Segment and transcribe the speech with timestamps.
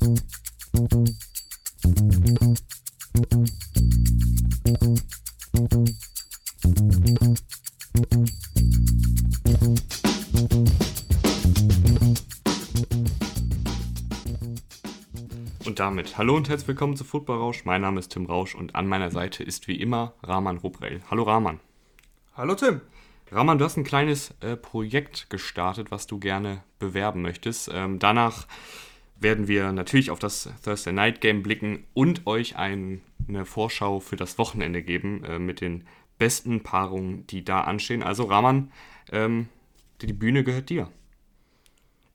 [0.00, 0.10] Und
[15.76, 17.64] damit hallo und herzlich willkommen zu Football Rausch.
[17.64, 21.02] Mein Name ist Tim Rausch und an meiner Seite ist wie immer Rahman Rubrell.
[21.10, 21.58] Hallo Rahman.
[22.36, 22.82] Hallo Tim.
[23.32, 27.68] Rahman, du hast ein kleines äh, Projekt gestartet, was du gerne bewerben möchtest.
[27.72, 28.46] Ähm, danach
[29.20, 34.16] werden wir natürlich auf das Thursday Night Game blicken und euch ein, eine Vorschau für
[34.16, 35.84] das Wochenende geben äh, mit den
[36.18, 38.02] besten Paarungen, die da anstehen.
[38.02, 38.72] Also Rahman,
[39.12, 39.48] ähm,
[40.00, 40.88] die Bühne gehört dir.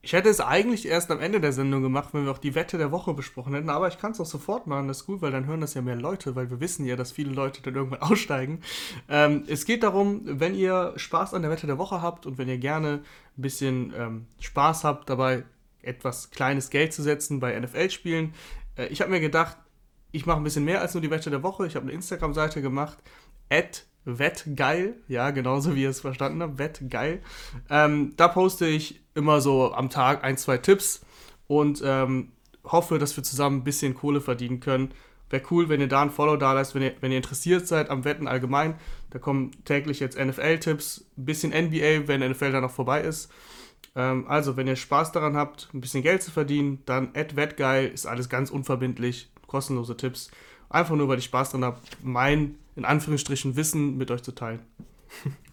[0.06, 2.78] Ich hätte es eigentlich erst am Ende der Sendung gemacht, wenn wir auch die Wette
[2.78, 5.32] der Woche besprochen hätten, aber ich kann es auch sofort machen, das ist gut, weil
[5.32, 8.02] dann hören das ja mehr Leute, weil wir wissen ja, dass viele Leute dann irgendwann
[8.12, 8.60] aussteigen.
[9.08, 12.50] Ähm, es geht darum, wenn ihr Spaß an der Wette der Woche habt und wenn
[12.50, 13.02] ihr gerne
[13.38, 15.46] ein bisschen ähm, Spaß habt, dabei
[15.84, 18.34] etwas kleines Geld zu setzen bei NFL-Spielen.
[18.78, 19.58] Äh, ich habe mir gedacht,
[20.12, 21.68] ich mache ein bisschen mehr als nur die Wette der Woche.
[21.68, 22.98] Ich habe eine Instagram-Seite gemacht,
[24.06, 27.22] Wettgeil, ja, genauso wie ihr es verstanden habt, Wettgeil.
[27.70, 31.06] Ähm, da poste ich immer so am Tag ein, zwei Tipps
[31.48, 32.32] und ähm,
[32.64, 34.94] hoffe, dass wir zusammen ein bisschen Kohle verdienen können.
[35.30, 37.90] Wäre cool, wenn ihr da ein Follow da lasst, wenn ihr, wenn ihr interessiert seid
[37.90, 38.76] am Wetten allgemein.
[39.10, 43.32] Da kommen täglich jetzt NFL-Tipps, ein bisschen NBA, wenn NFL dann noch vorbei ist.
[43.96, 48.06] Ähm, also, wenn ihr Spaß daran habt, ein bisschen Geld zu verdienen, dann Wettgeil ist
[48.06, 50.32] alles ganz unverbindlich, kostenlose Tipps.
[50.70, 54.62] Einfach nur, weil ich Spaß daran habe, mein in Anführungsstrichen Wissen mit euch zu teilen.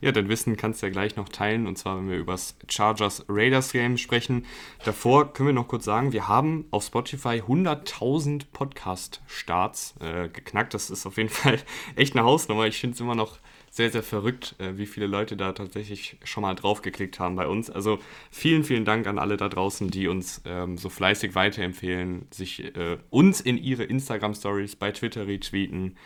[0.00, 2.56] Ja, dein Wissen kannst du ja gleich noch teilen und zwar, wenn wir über das
[2.68, 4.44] Chargers Raiders Game sprechen.
[4.84, 10.74] Davor können wir noch kurz sagen, wir haben auf Spotify 100.000 Podcast-Starts äh, geknackt.
[10.74, 11.58] Das ist auf jeden Fall
[11.96, 12.66] echt eine Hausnummer.
[12.66, 13.38] Ich finde es immer noch
[13.76, 17.68] sehr, sehr verrückt, äh, wie viele Leute da tatsächlich schon mal draufgeklickt haben bei uns.
[17.68, 17.98] Also
[18.30, 22.96] vielen, vielen Dank an alle da draußen, die uns ähm, so fleißig weiterempfehlen, sich äh,
[23.10, 25.98] uns in ihre Instagram-Stories bei Twitter retweeten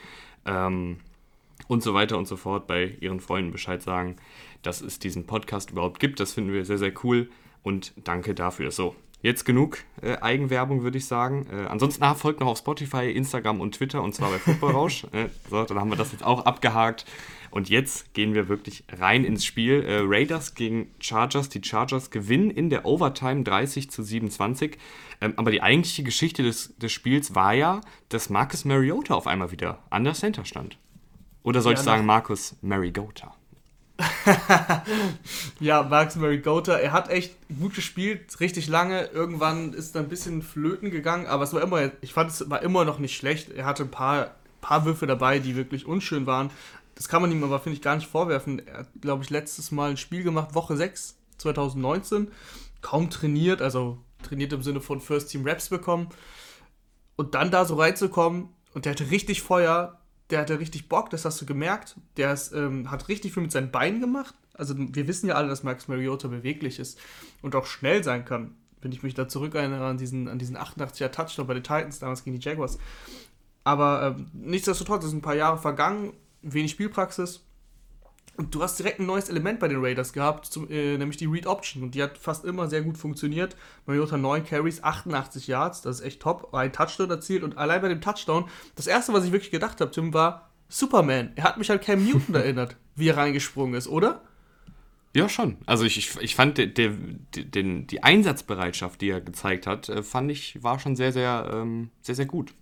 [0.46, 0.96] ähm,
[1.68, 4.16] und so weiter und so fort bei ihren Freunden Bescheid sagen,
[4.62, 6.18] dass es diesen Podcast überhaupt gibt.
[6.18, 7.30] Das finden wir sehr, sehr cool
[7.62, 8.72] und danke dafür.
[8.72, 11.46] So, jetzt genug äh, Eigenwerbung, würde ich sagen.
[11.52, 15.04] Äh, ansonsten ah, folgt noch auf Spotify, Instagram und Twitter und zwar bei Football Rausch.
[15.12, 17.04] äh, so, dann haben wir das jetzt auch abgehakt.
[17.50, 19.82] Und jetzt gehen wir wirklich rein ins Spiel.
[19.82, 21.48] Äh, Raiders gegen Chargers.
[21.48, 24.78] Die Chargers gewinnen in der Overtime 30 zu 27.
[25.20, 29.50] Ähm, aber die eigentliche Geschichte des, des Spiels war ja, dass Marcus Mariota auf einmal
[29.50, 30.78] wieder an der Center stand.
[31.42, 33.34] Oder soll ja, ich sagen Marcus Mariota?
[35.60, 39.06] ja, Marcus Mariota, er hat echt gut gespielt, richtig lange.
[39.06, 42.62] Irgendwann ist er ein bisschen flöten gegangen, aber es war immer, ich fand es war
[42.62, 43.50] immer noch nicht schlecht.
[43.50, 46.50] Er hatte ein paar, paar Würfe dabei, die wirklich unschön waren.
[46.94, 48.66] Das kann man ihm aber, finde ich, gar nicht vorwerfen.
[48.66, 52.30] Er hat, glaube ich, letztes Mal ein Spiel gemacht, Woche 6, 2019.
[52.82, 56.08] Kaum trainiert, also trainiert im Sinne von First Team Raps bekommen.
[57.16, 59.99] Und dann da so reinzukommen und der hatte richtig Feuer,
[60.30, 61.96] der hatte richtig Bock, das hast du gemerkt.
[62.16, 64.34] Der ist, ähm, hat richtig viel mit seinen Beinen gemacht.
[64.54, 66.98] Also wir wissen ja alle, dass Max Mariota beweglich ist
[67.42, 68.54] und auch schnell sein kann.
[68.82, 71.98] Wenn ich mich da zurück erinnere an diesen, an diesen 88er Touchdown bei den Titans
[71.98, 72.78] damals gegen die Jaguars.
[73.64, 77.44] Aber ähm, nichtsdestotrotz, es sind ein paar Jahre vergangen wenig Spielpraxis.
[78.36, 81.26] Und du hast direkt ein neues Element bei den Raiders gehabt, zum, äh, nämlich die
[81.26, 81.82] Read Option.
[81.82, 83.56] Und die hat fast immer sehr gut funktioniert.
[83.86, 86.54] Mariota 9 Carries, 88 Yards, das ist echt top.
[86.54, 89.90] Ein Touchdown erzielt und allein bei dem Touchdown, das erste, was ich wirklich gedacht habe,
[89.90, 91.32] Tim, war Superman.
[91.36, 94.22] Er hat mich an Cam Newton erinnert, wie er reingesprungen ist, oder?
[95.14, 95.58] Ja, schon.
[95.66, 96.92] Also ich, ich, ich fand de, de,
[97.34, 101.90] de, die Einsatzbereitschaft, die er gezeigt hat, äh, fand ich, war schon sehr, sehr, ähm,
[102.00, 102.54] sehr, sehr gut.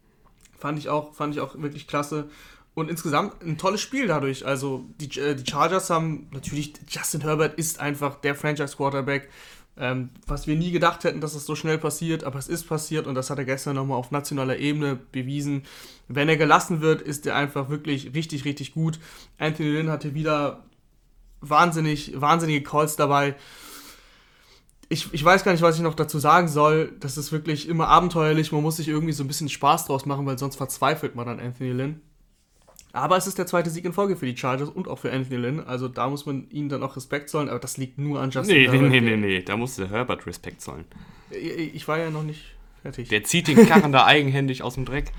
[0.57, 2.31] Fand ich auch, fand ich auch wirklich klasse.
[2.79, 4.47] Und insgesamt ein tolles Spiel dadurch.
[4.47, 9.29] Also die, äh, die Chargers haben natürlich, Justin Herbert ist einfach der Franchise-Quarterback,
[9.77, 13.09] ähm, was wir nie gedacht hätten, dass es so schnell passiert, aber es ist passiert
[13.09, 15.65] und das hat er gestern nochmal auf nationaler Ebene bewiesen.
[16.07, 19.01] Wenn er gelassen wird, ist er einfach wirklich richtig, richtig gut.
[19.39, 20.63] Anthony Lynn hatte wieder
[21.41, 23.35] wahnsinnig, wahnsinnige Calls dabei.
[24.89, 26.93] Ich, ich weiß gar nicht, was ich noch dazu sagen soll.
[27.01, 28.53] Das ist wirklich immer abenteuerlich.
[28.53, 31.41] Man muss sich irgendwie so ein bisschen Spaß draus machen, weil sonst verzweifelt man an
[31.41, 32.03] Anthony Lynn.
[32.93, 35.37] Aber es ist der zweite Sieg in Folge für die Chargers und auch für Anthony
[35.37, 35.61] Lynn.
[35.61, 37.49] Also da muss man ihnen dann auch Respekt zollen.
[37.49, 38.91] Aber das liegt nur an Justin nee, Herbert.
[38.91, 39.43] Nee, nee, nee, nee.
[39.43, 40.85] Da musste Herbert Respekt zollen.
[41.31, 43.09] Ich war ja noch nicht fertig.
[43.09, 45.13] Der zieht den Karren da eigenhändig aus dem Dreck.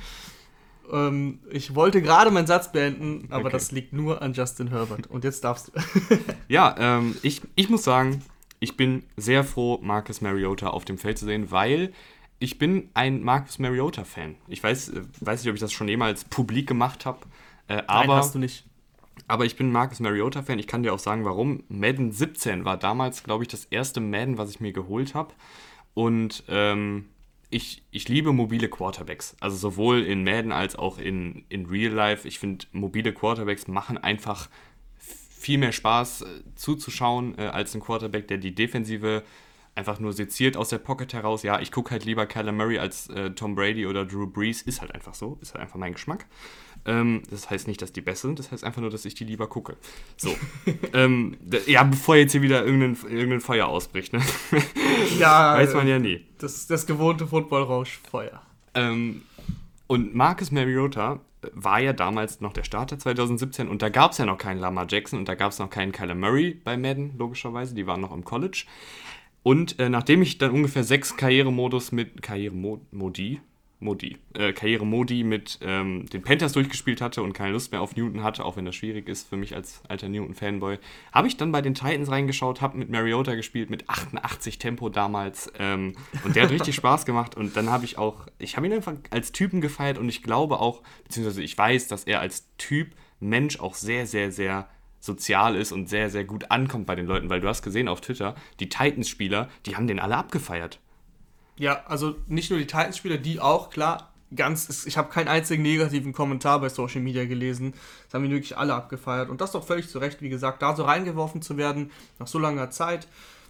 [0.92, 3.52] Ähm, ich wollte gerade meinen Satz beenden, aber okay.
[3.52, 5.08] das liegt nur an Justin Herbert.
[5.08, 5.72] Und jetzt darfst du.
[6.48, 8.24] ja, ähm, ich, ich muss sagen,
[8.60, 11.94] ich bin sehr froh, Marcus Mariota auf dem Feld zu sehen, weil
[12.40, 14.36] ich bin ein Marcus Mariota-Fan.
[14.48, 17.20] Ich weiß, äh, weiß nicht, ob ich das schon jemals publik gemacht habe.
[17.70, 18.66] Äh, aber, Nein, hast du nicht.
[19.28, 20.60] Aber ich bin Marcus Mariota-Fan.
[20.60, 21.64] Ich kann dir auch sagen, warum.
[21.70, 25.34] Madden 17 war damals, glaube ich, das erste Madden, was ich mir geholt habe.
[25.94, 27.06] Und ähm,
[27.50, 29.36] ich, ich liebe mobile Quarterbacks.
[29.40, 32.28] Also sowohl in Madden als auch in, in Real Life.
[32.28, 34.50] Ich finde, mobile Quarterbacks machen einfach
[34.98, 36.26] viel mehr Spaß äh,
[36.56, 39.24] zuzuschauen äh, als ein Quarterback, der die Defensive
[39.80, 41.42] einfach nur seziert aus der Pocket heraus.
[41.44, 44.62] Ja, ich gucke halt lieber Kyler Murray als äh, Tom Brady oder Drew Brees.
[44.62, 45.40] Ist halt einfach so.
[45.42, 46.26] Ist halt einfach mein Geschmack.
[46.86, 48.40] Ähm, das heißt nicht, dass die besser sind.
[48.40, 49.78] Das heißt einfach nur, dass ich die lieber gucke.
[50.18, 50.36] So.
[50.94, 54.14] ähm, ja, bevor jetzt hier wieder irgendein, irgendein Feuer ausbricht.
[54.14, 54.22] Ne?
[55.18, 55.54] Ja.
[55.58, 56.26] Weiß man ja nie.
[56.38, 58.42] Das, das gewohnte Footballrauschfeuer.
[58.76, 59.24] Ähm,
[59.88, 61.22] und Marcus Mariota
[61.54, 64.86] war ja damals noch der Starter 2017 und da gab es ja noch keinen Lamar
[64.90, 67.74] Jackson und da gab es noch keinen Kyler Murray bei Madden, logischerweise.
[67.76, 68.66] Die waren noch im College.
[69.44, 73.40] Und äh, nachdem ich dann ungefähr sechs Karrieremodus mit Karrieremodi,
[73.82, 78.24] Modi, äh, Karrieremodi mit ähm, den Panthers durchgespielt hatte und keine Lust mehr auf Newton
[78.24, 80.80] hatte, auch wenn das schwierig ist für mich als alter Newton-Fanboy,
[81.14, 85.52] habe ich dann bei den Titans reingeschaut, habe mit Mariota gespielt, mit 88 Tempo damals
[85.58, 85.94] ähm,
[86.26, 87.38] und der hat richtig Spaß gemacht.
[87.38, 90.60] Und dann habe ich auch, ich habe ihn einfach als Typen gefeiert und ich glaube
[90.60, 92.90] auch, beziehungsweise ich weiß, dass er als Typ
[93.22, 94.68] Mensch auch sehr, sehr, sehr
[95.00, 98.02] sozial ist und sehr, sehr gut ankommt bei den Leuten, weil du hast gesehen auf
[98.02, 100.80] Twitter, die Titans-Spieler, die haben den alle abgefeiert.
[101.58, 106.14] Ja, also nicht nur die Titans-Spieler, die auch, klar, ganz, ich habe keinen einzigen negativen
[106.14, 107.74] Kommentar bei Social Media gelesen.
[108.06, 109.30] Das haben die wirklich alle abgefeiert.
[109.30, 112.40] Und das doch völlig zu Recht, wie gesagt, da so reingeworfen zu werden, nach so
[112.40, 113.08] langer Zeit,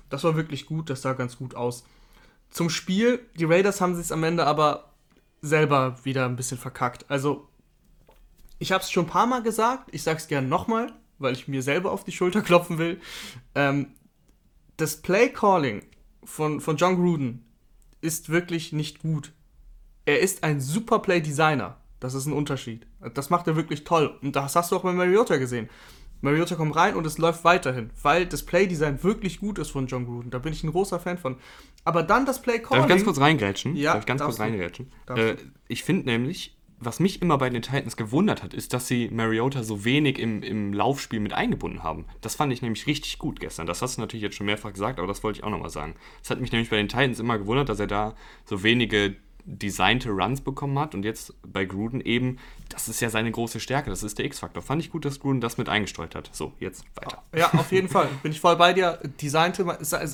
[0.09, 1.85] das war wirklich gut, das sah ganz gut aus.
[2.49, 4.91] Zum Spiel, die Raiders haben sich am Ende aber
[5.41, 7.05] selber wieder ein bisschen verkackt.
[7.09, 7.47] Also,
[8.57, 11.47] ich habe es schon ein paar Mal gesagt, ich sage es gerne nochmal weil ich
[11.47, 12.99] mir selber auf die Schulter klopfen will.
[13.55, 13.87] Ähm,
[14.77, 15.83] das Play-Calling
[16.23, 17.45] von, von John Gruden
[18.01, 19.33] ist wirklich nicht gut.
[20.05, 21.77] Er ist ein super Play-Designer.
[21.99, 22.87] Das ist ein Unterschied.
[23.13, 24.17] Das macht er wirklich toll.
[24.21, 25.69] Und das hast du auch bei Mariota gesehen.
[26.21, 30.05] Mariota kommt rein und es läuft weiterhin, weil das Play-Design wirklich gut ist von John
[30.05, 30.31] Gruden.
[30.31, 31.37] Da bin ich ein großer Fan von.
[31.85, 32.81] Aber dann das Play-Calling...
[32.81, 33.75] Darf ich ganz kurz reingrätschen?
[33.75, 34.91] Ja, Darf ich ganz kurz reingrätschen?
[35.07, 35.35] Äh,
[35.67, 39.63] ich finde nämlich, was mich immer bei den Titans gewundert hat, ist, dass sie Mariota
[39.63, 42.05] so wenig im, im Laufspiel mit eingebunden haben.
[42.21, 43.67] Das fand ich nämlich richtig gut gestern.
[43.67, 45.95] Das hast du natürlich jetzt schon mehrfach gesagt, aber das wollte ich auch nochmal sagen.
[46.23, 48.15] Es hat mich nämlich bei den Titans immer gewundert, dass er da
[48.45, 49.15] so wenige
[49.45, 52.37] designte Runs bekommen hat und jetzt bei Gruden eben,
[52.69, 54.61] das ist ja seine große Stärke, das ist der X-Faktor.
[54.61, 56.29] Fand ich gut, dass Gruden das mit eingestreut hat.
[56.33, 57.23] So, jetzt weiter.
[57.35, 58.09] Ja, auf jeden Fall.
[58.21, 58.99] Bin ich voll bei dir.
[59.21, 59.65] Designte,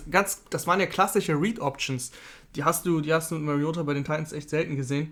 [0.10, 2.12] ganz, das waren ja klassische Read-Options.
[2.56, 5.12] Die hast du, die hast du mit Mariota bei den Titans echt selten gesehen.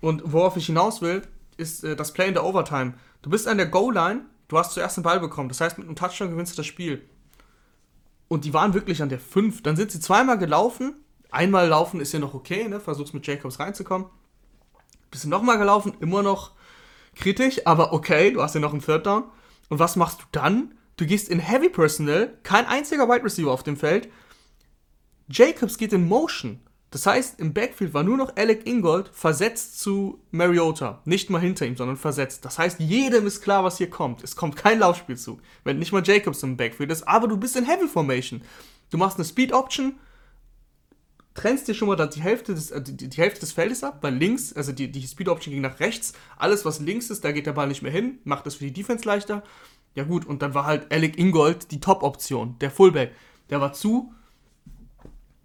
[0.00, 1.22] Und worauf ich hinaus will,
[1.56, 2.94] ist äh, das Play in der Overtime.
[3.22, 5.48] Du bist an der Goal-Line, du hast zuerst den Ball bekommen.
[5.48, 7.08] Das heißt, mit einem Touchdown gewinnst du das Spiel.
[8.28, 9.62] Und die waren wirklich an der 5.
[9.62, 10.94] Dann sind sie zweimal gelaufen.
[11.30, 12.80] Einmal laufen ist ja noch okay, ne?
[12.80, 14.08] Versuchst mit Jacobs reinzukommen.
[15.10, 16.52] Bist du nochmal gelaufen, immer noch
[17.16, 19.24] kritisch, aber okay, du hast ja noch einen Third Down.
[19.68, 20.74] Und was machst du dann?
[20.96, 24.08] Du gehst in Heavy Personnel, kein einziger Wide Receiver auf dem Feld.
[25.28, 26.60] Jacobs geht in Motion.
[26.90, 31.00] Das heißt, im Backfield war nur noch Alec Ingold versetzt zu Mariota.
[31.04, 32.44] Nicht mal hinter ihm, sondern versetzt.
[32.44, 34.24] Das heißt, jedem ist klar, was hier kommt.
[34.24, 37.64] Es kommt kein Laufspielzug, wenn nicht mal Jacobs im Backfield ist, aber du bist in
[37.64, 38.42] Heavy Formation.
[38.90, 40.00] Du machst eine Speed Option,
[41.34, 44.14] trennst dir schon mal die Hälfte des, äh, die, die, Hälfte des Feldes ab, weil
[44.14, 46.12] links, also die, die Speed Option ging nach rechts.
[46.36, 48.72] Alles, was links ist, da geht der Ball nicht mehr hin, macht das für die
[48.72, 49.44] Defense leichter.
[49.94, 53.12] Ja, gut, und dann war halt Alec Ingold die Top-Option, der Fullback.
[53.48, 54.12] Der war zu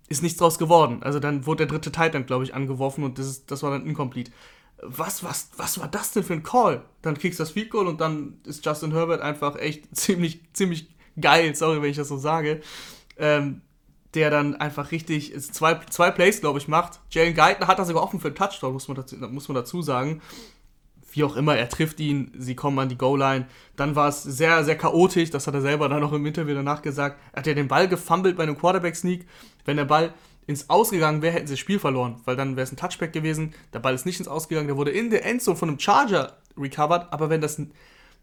[0.07, 1.01] ist nichts draus geworden.
[1.01, 3.85] Also dann wurde der dritte Titan, glaube ich, angeworfen und das, ist, das war dann
[3.85, 4.31] incomplete.
[4.81, 6.83] Was, was, was war das denn für ein Call?
[7.01, 10.89] Dann kriegst du das Field Goal und dann ist Justin Herbert einfach echt ziemlich, ziemlich
[11.19, 12.61] geil, sorry, wenn ich das so sage.
[13.17, 13.61] Ähm,
[14.13, 17.01] der dann einfach richtig zwei, zwei Plays, glaube ich, macht.
[17.09, 19.81] Jalen Guyton hat da sogar offen für einen Touchdown, muss man dazu, muss man dazu
[19.81, 20.21] sagen
[21.15, 23.47] wie auch immer, er trifft ihn, sie kommen an die Goal-Line.
[23.77, 26.81] Dann war es sehr, sehr chaotisch, das hat er selber dann noch im Interview danach
[26.81, 27.19] gesagt.
[27.31, 29.25] Er hat ja den Ball gefummelt bei einem Quarterback-Sneak.
[29.65, 30.13] Wenn der Ball
[30.47, 33.53] ins Ausgegangen wäre, hätten sie das Spiel verloren, weil dann wäre es ein Touchback gewesen.
[33.73, 37.11] Der Ball ist nicht ins Ausgegangen, der wurde in der Endzone von einem Charger recovered,
[37.11, 37.61] aber wenn das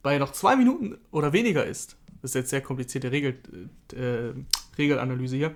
[0.02, 3.40] bei noch zwei Minuten oder weniger ist, das ist jetzt sehr komplizierte Regel,
[3.92, 4.32] äh,
[4.78, 5.54] Regelanalyse hier,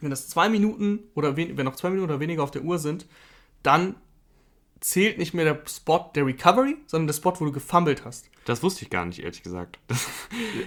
[0.00, 3.06] wenn das zwei Minuten oder wenn noch zwei Minuten oder weniger auf der Uhr sind,
[3.62, 3.94] dann
[4.86, 8.30] zählt nicht mehr der Spot der Recovery, sondern der Spot, wo du gefummelt hast.
[8.44, 9.78] Das wusste ich gar nicht, ehrlich gesagt.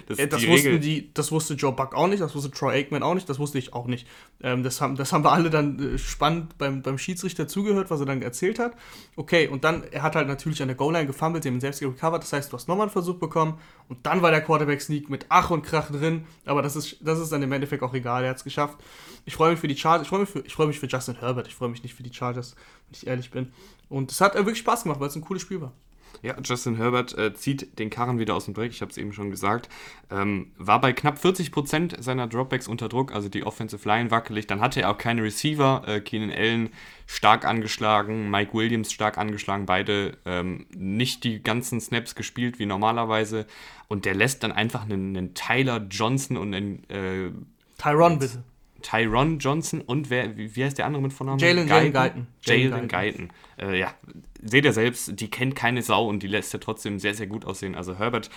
[0.07, 3.03] Das, das, das wussten die, das wusste Joe Buck auch nicht, das wusste Troy Aikman
[3.03, 4.07] auch nicht, das wusste ich auch nicht.
[4.41, 7.99] Ähm, das, haben, das haben wir alle dann äh, spannend beim, beim Schiedsrichter zugehört, was
[7.99, 8.73] er dann erzählt hat.
[9.15, 11.79] Okay, und dann, er hat halt natürlich an der Goal-Line gefummelt, sie haben ihn selbst
[11.79, 15.27] gerecovert, das heißt, du hast nochmal einen Versuch bekommen und dann war der Quarterback-Sneak mit
[15.29, 18.31] Ach und Krach drin, aber das ist, das ist dann im Endeffekt auch egal, er
[18.31, 18.79] hat es geschafft.
[19.25, 21.15] Ich freue mich für die Chargers, ich freue mich, für, ich freu mich für Justin
[21.19, 22.55] Herbert, ich freue mich nicht für die Chargers,
[22.88, 23.51] wenn ich ehrlich bin.
[23.89, 25.74] Und es hat wirklich Spaß gemacht, weil es ein cooles Spiel war.
[26.22, 29.13] Ja, Justin Herbert äh, zieht den Karren wieder aus dem Dreck, ich habe es eben
[29.13, 29.69] schon gesagt.
[30.12, 34.48] Ähm, war bei knapp 40% seiner Dropbacks unter Druck, also die Offensive Line wackelig.
[34.48, 35.84] Dann hatte er auch keine Receiver.
[35.88, 36.69] Äh, Keenan Allen
[37.05, 43.46] stark angeschlagen, Mike Williams stark angeschlagen, beide ähm, nicht die ganzen Snaps gespielt wie normalerweise.
[43.88, 46.89] Und der lässt dann einfach einen, einen Tyler Johnson und einen.
[46.89, 47.31] Äh,
[47.77, 48.43] Tyron, bitte.
[48.81, 51.39] Tyron Johnson und wer, wie, heißt der andere mit Vornamen?
[51.39, 52.27] Jalen Guyton.
[52.41, 53.29] Jalen Guyton.
[53.57, 53.93] Äh, ja,
[54.41, 57.45] seht ihr selbst, die kennt keine Sau und die lässt ja trotzdem sehr, sehr gut
[57.45, 57.75] aussehen.
[57.75, 58.29] Also Herbert,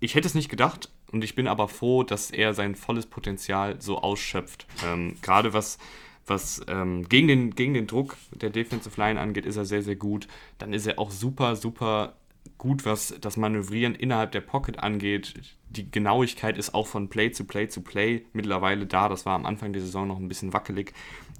[0.00, 3.80] ich hätte es nicht gedacht und ich bin aber froh, dass er sein volles Potenzial
[3.80, 4.66] so ausschöpft.
[4.84, 5.78] Ähm, Gerade was,
[6.26, 9.96] was ähm, gegen, den, gegen den Druck der Defensive Line angeht, ist er sehr, sehr
[9.96, 10.28] gut.
[10.58, 12.14] Dann ist er auch super, super
[12.64, 15.34] gut, was das Manövrieren innerhalb der Pocket angeht.
[15.68, 19.10] Die Genauigkeit ist auch von Play zu Play zu Play mittlerweile da.
[19.10, 20.94] Das war am Anfang der Saison noch ein bisschen wackelig.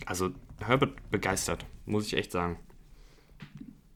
[0.05, 2.59] Also Herbert begeistert, muss ich echt sagen.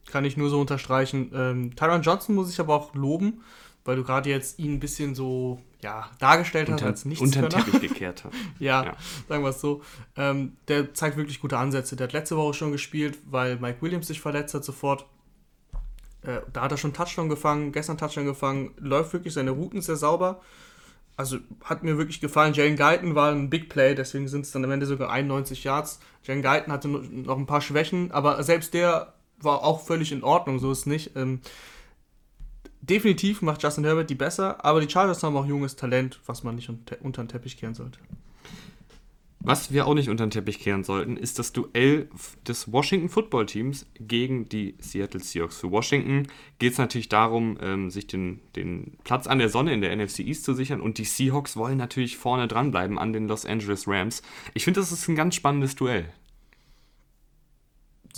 [0.06, 1.30] Kann ich nur so unterstreichen.
[1.34, 3.42] Ähm, Tyron Johnson muss ich aber auch loben,
[3.84, 7.42] weil du gerade jetzt ihn ein bisschen so ja, dargestellt unter, hast als nichts Unter
[7.42, 8.34] den Teppich gekehrt hast.
[8.58, 8.96] ja, ja,
[9.28, 9.82] sagen wir es so.
[10.16, 11.94] Ähm, der zeigt wirklich gute Ansätze.
[11.94, 15.04] Der hat letzte Woche schon gespielt, weil Mike Williams sich verletzt hat sofort.
[16.22, 19.96] Äh, da hat er schon Touchdown gefangen, gestern Touchdown gefangen, läuft wirklich seine Routen sehr
[19.96, 20.40] sauber.
[21.16, 22.54] Also hat mir wirklich gefallen.
[22.54, 25.98] Jalen Guyton war ein Big Play, deswegen sind es dann am Ende sogar 91 Yards.
[26.22, 30.58] Jalen Guyton hatte noch ein paar Schwächen, aber selbst der war auch völlig in Ordnung,
[30.60, 31.16] so ist es nicht.
[31.16, 31.40] Ähm,
[32.80, 36.54] definitiv macht Justin Herbert die besser, aber die Chargers haben auch junges Talent, was man
[36.54, 37.98] nicht unter den Teppich kehren sollte.
[39.40, 42.08] Was wir auch nicht unter den Teppich kehren sollten, ist das Duell
[42.46, 45.58] des Washington Football Teams gegen die Seattle Seahawks.
[45.58, 46.26] Für Washington
[46.58, 50.20] geht es natürlich darum, ähm, sich den, den Platz an der Sonne in der NFC
[50.20, 54.22] East zu sichern und die Seahawks wollen natürlich vorne dranbleiben an den Los Angeles Rams.
[54.54, 56.12] Ich finde, das ist ein ganz spannendes Duell.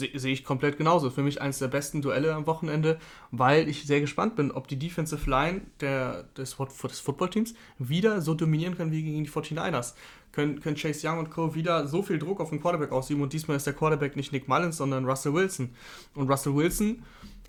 [0.00, 1.10] Sehe seh ich komplett genauso.
[1.10, 2.98] Für mich eines der besten Duelle am Wochenende,
[3.30, 8.34] weil ich sehr gespannt bin, ob die Defensive Line der, des, des Footballteams wieder so
[8.34, 9.94] dominieren kann wie gegen die 49ers
[10.32, 11.54] können, können Chase Young und Co.
[11.54, 14.48] wieder so viel Druck auf den Quarterback ausüben und diesmal ist der Quarterback nicht Nick
[14.48, 15.70] Mullins, sondern Russell Wilson.
[16.14, 17.02] Und Russell Wilson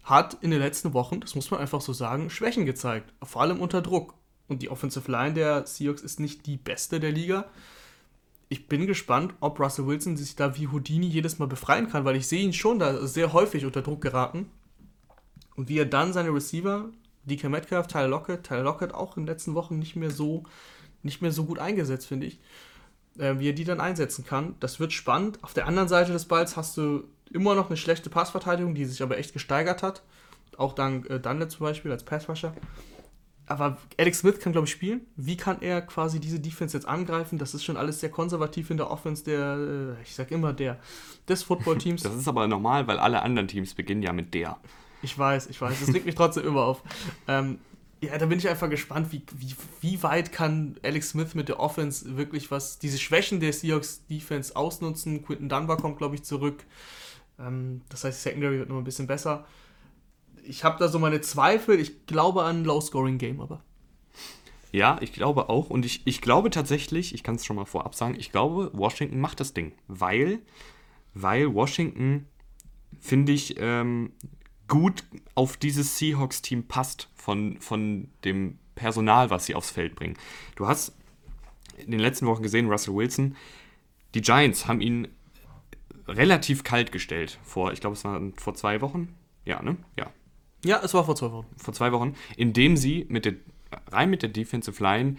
[0.03, 3.59] hat in den letzten Wochen, das muss man einfach so sagen, Schwächen gezeigt, vor allem
[3.59, 4.15] unter Druck.
[4.47, 7.45] Und die Offensive Line der Seahawks ist nicht die beste der Liga.
[8.51, 12.17] Ich bin gespannt, ob Russell Wilson sich da wie Houdini jedes Mal befreien kann, weil
[12.17, 14.51] ich sehe ihn schon da sehr häufig unter Druck geraten.
[15.55, 16.89] Und wie er dann seine Receiver,
[17.23, 20.43] DK Metcalf, Tyler Lockett, Tyler Lockett auch in den letzten Wochen nicht mehr so,
[21.01, 22.41] nicht mehr so gut eingesetzt, finde ich
[23.17, 24.55] äh, wie er die dann einsetzen kann.
[24.59, 25.39] Das wird spannend.
[25.43, 29.01] Auf der anderen Seite des Balls hast du immer noch eine schlechte Passverteidigung, die sich
[29.01, 30.03] aber echt gesteigert hat.
[30.57, 32.53] Auch dank äh, Dunlap zum Beispiel als Passrusher.
[33.47, 35.01] Aber Alex Smith kann, glaube ich, spielen.
[35.15, 37.37] Wie kann er quasi diese Defense jetzt angreifen?
[37.37, 40.79] Das ist schon alles sehr konservativ in der Offense der, äh, ich sag immer der,
[41.27, 42.03] des Footballteams.
[42.11, 44.57] Das ist aber normal, weil alle anderen Teams beginnen ja mit der.
[45.01, 45.79] Ich weiß, ich weiß.
[45.79, 46.83] Das regt mich trotzdem immer auf.
[47.27, 47.59] Ähm,
[48.03, 51.59] ja, da bin ich einfach gespannt, wie, wie, wie weit kann Alex Smith mit der
[51.59, 55.23] Offense wirklich was, diese Schwächen der Seahawks Defense ausnutzen.
[55.23, 56.63] Quinton Dunbar kommt, glaube ich, zurück.
[57.39, 59.45] Ähm, das heißt, Secondary wird noch ein bisschen besser.
[60.43, 61.79] Ich habe da so meine Zweifel.
[61.79, 63.63] Ich glaube an ein Low-Scoring-Game, aber.
[64.71, 65.69] Ja, ich glaube auch.
[65.69, 69.19] Und ich, ich glaube tatsächlich, ich kann es schon mal vorab sagen, ich glaube, Washington
[69.19, 69.73] macht das Ding.
[69.87, 70.39] Weil,
[71.13, 72.27] weil Washington,
[72.99, 74.13] finde ich, ähm,
[74.67, 75.03] gut
[75.35, 80.17] auf dieses Seahawks-Team passt von, von dem Personal, was sie aufs Feld bringen.
[80.55, 80.95] Du hast
[81.77, 83.35] in den letzten Wochen gesehen, Russell Wilson,
[84.13, 85.09] die Giants haben ihn
[86.07, 89.15] relativ kalt gestellt vor, ich glaube, es waren vor zwei Wochen.
[89.45, 89.77] Ja, ne?
[89.97, 90.11] Ja.
[90.63, 91.47] Ja, es war vor zwei Wochen.
[91.57, 93.33] Vor zwei Wochen, indem sie mit der,
[93.91, 95.17] rein mit der Defensive Line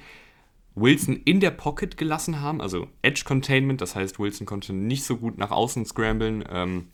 [0.74, 5.16] Wilson in der Pocket gelassen haben, also Edge Containment, das heißt, Wilson konnte nicht so
[5.18, 6.44] gut nach außen scramblen.
[6.48, 6.86] Ähm,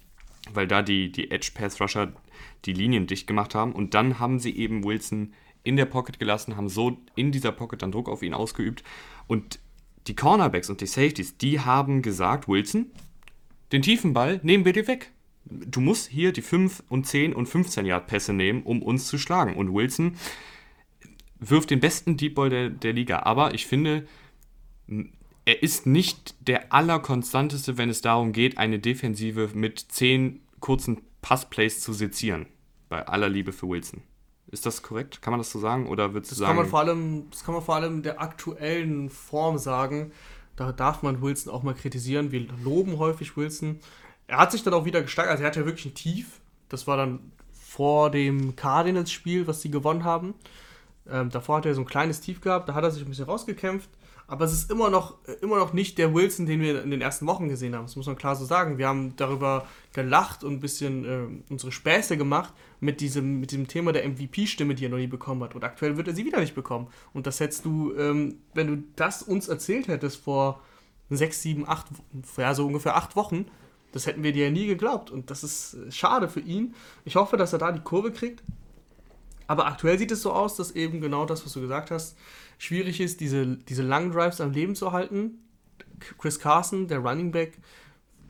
[0.52, 2.12] weil da die, die Edge Pass Rusher
[2.64, 3.72] die Linien dicht gemacht haben.
[3.72, 5.32] Und dann haben sie eben Wilson
[5.64, 8.82] in der Pocket gelassen, haben so in dieser Pocket dann Druck auf ihn ausgeübt.
[9.26, 9.58] Und
[10.06, 12.86] die Cornerbacks und die Safeties, die haben gesagt, Wilson,
[13.72, 15.12] den tiefen Ball nehmen wir dir weg.
[15.50, 19.18] Du musst hier die 5 und 10 und 15 Yard Pässe nehmen, um uns zu
[19.18, 19.56] schlagen.
[19.56, 20.16] Und Wilson
[21.40, 23.20] wirft den besten Deep Ball der, der Liga.
[23.20, 24.06] Aber ich finde,
[25.44, 31.80] er ist nicht der allerkonstanteste, wenn es darum geht, eine Defensive mit zehn kurzen Passplays
[31.80, 32.46] zu sezieren.
[32.88, 34.02] Bei aller Liebe für Wilson.
[34.50, 35.20] Ist das korrekt?
[35.20, 35.86] Kann man das so sagen?
[35.86, 36.48] Oder würdest das sagen?
[36.48, 40.12] Kann man vor allem, das kann man vor allem der aktuellen Form sagen.
[40.56, 42.32] Da darf man Wilson auch mal kritisieren.
[42.32, 43.78] Wir loben häufig Wilson.
[44.28, 45.32] Er hat sich dann auch wieder gesteigert.
[45.32, 46.40] Also er hatte ja wirklich ein Tief.
[46.68, 50.34] Das war dann vor dem Cardinals-Spiel, was sie gewonnen haben.
[51.10, 52.68] Ähm, davor hat er so ein kleines Tief gehabt.
[52.68, 53.88] Da hat er sich ein bisschen rausgekämpft.
[54.30, 57.26] Aber es ist immer noch, immer noch nicht der Wilson, den wir in den ersten
[57.26, 57.86] Wochen gesehen haben.
[57.86, 58.76] Das muss man klar so sagen.
[58.76, 63.68] Wir haben darüber gelacht und ein bisschen äh, unsere Späße gemacht mit diesem, mit diesem
[63.68, 65.54] Thema der MVP-Stimme, die er noch nie bekommen hat.
[65.54, 66.88] Und aktuell wird er sie wieder nicht bekommen.
[67.14, 70.60] Und das hättest du, ähm, wenn du das uns erzählt hättest vor
[71.08, 71.86] sechs, sieben, acht,
[72.36, 73.46] ja, so ungefähr acht Wochen,
[73.92, 75.10] das hätten wir dir ja nie geglaubt.
[75.10, 76.74] Und das ist äh, schade für ihn.
[77.04, 78.42] Ich hoffe, dass er da die Kurve kriegt.
[79.46, 82.16] Aber aktuell sieht es so aus, dass eben genau das, was du gesagt hast,
[82.58, 85.42] schwierig ist, diese, diese langen Drives am Leben zu halten.
[86.18, 87.58] Chris Carson, der Running Back,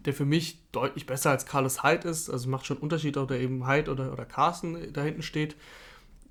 [0.05, 3.41] der für mich deutlich besser als Carlos Hyde ist, also macht schon Unterschied, ob der
[3.41, 5.57] eben Hyde oder, oder Carson da hinten steht,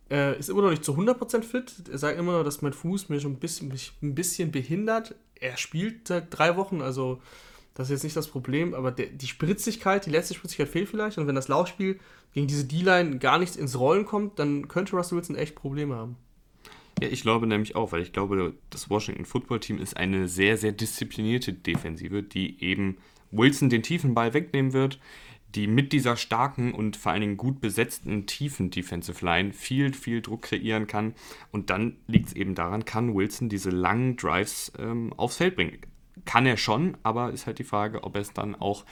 [0.09, 1.73] äh, ist immer noch nicht zu 100% fit.
[1.91, 5.15] Er sagt immer noch, dass mein Fuß mir schon ein bisschen, mich ein bisschen behindert.
[5.35, 7.21] Er spielt seit drei Wochen, also
[7.77, 11.19] das ist jetzt nicht das Problem, aber der, die Spritzigkeit, die letzte Spritzigkeit fehlt vielleicht.
[11.19, 11.99] Und wenn das Laufspiel
[12.33, 16.15] gegen diese D-Line gar nicht ins Rollen kommt, dann könnte Russell Wilson echt Probleme haben.
[16.99, 20.57] Ja, ich glaube nämlich auch, weil ich glaube, das Washington Football Team ist eine sehr,
[20.57, 22.97] sehr disziplinierte Defensive, die eben
[23.29, 24.99] Wilson den tiefen Ball wegnehmen wird,
[25.53, 30.23] die mit dieser starken und vor allen Dingen gut besetzten tiefen Defensive Line viel, viel
[30.23, 31.13] Druck kreieren kann.
[31.51, 35.77] Und dann liegt es eben daran, kann Wilson diese langen Drives ähm, aufs Feld bringen.
[36.25, 38.85] Kann er schon, aber ist halt die Frage, ob er es dann auch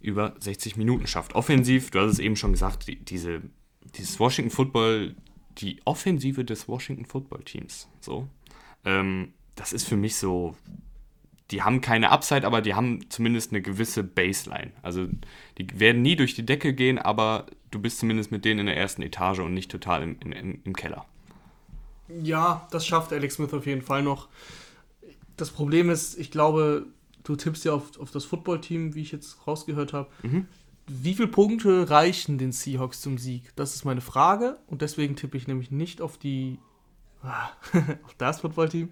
[0.00, 1.34] über 60 Minuten schafft.
[1.34, 3.42] Offensiv, du hast es eben schon gesagt, die, diese,
[3.94, 5.14] dieses Washington Football
[5.58, 7.88] die Offensive des Washington Football Teams.
[8.00, 8.28] So.
[8.84, 10.56] Ähm, das ist für mich so,
[11.50, 14.72] die haben keine Upside, aber die haben zumindest eine gewisse Baseline.
[14.82, 15.08] Also
[15.58, 18.76] die werden nie durch die Decke gehen, aber du bist zumindest mit denen in der
[18.76, 21.04] ersten Etage und nicht total im, im, im Keller.
[22.22, 24.28] Ja, das schafft Alex Smith auf jeden Fall noch.
[25.36, 26.86] Das Problem ist, ich glaube,
[27.24, 30.08] du tippst ja auf, auf das Footballteam, wie ich jetzt rausgehört habe.
[30.22, 30.46] Mhm
[30.88, 33.54] wie viele Punkte reichen den Seahawks zum Sieg?
[33.56, 36.58] Das ist meine Frage und deswegen tippe ich nämlich nicht auf die
[37.22, 38.88] auf das Footballteam.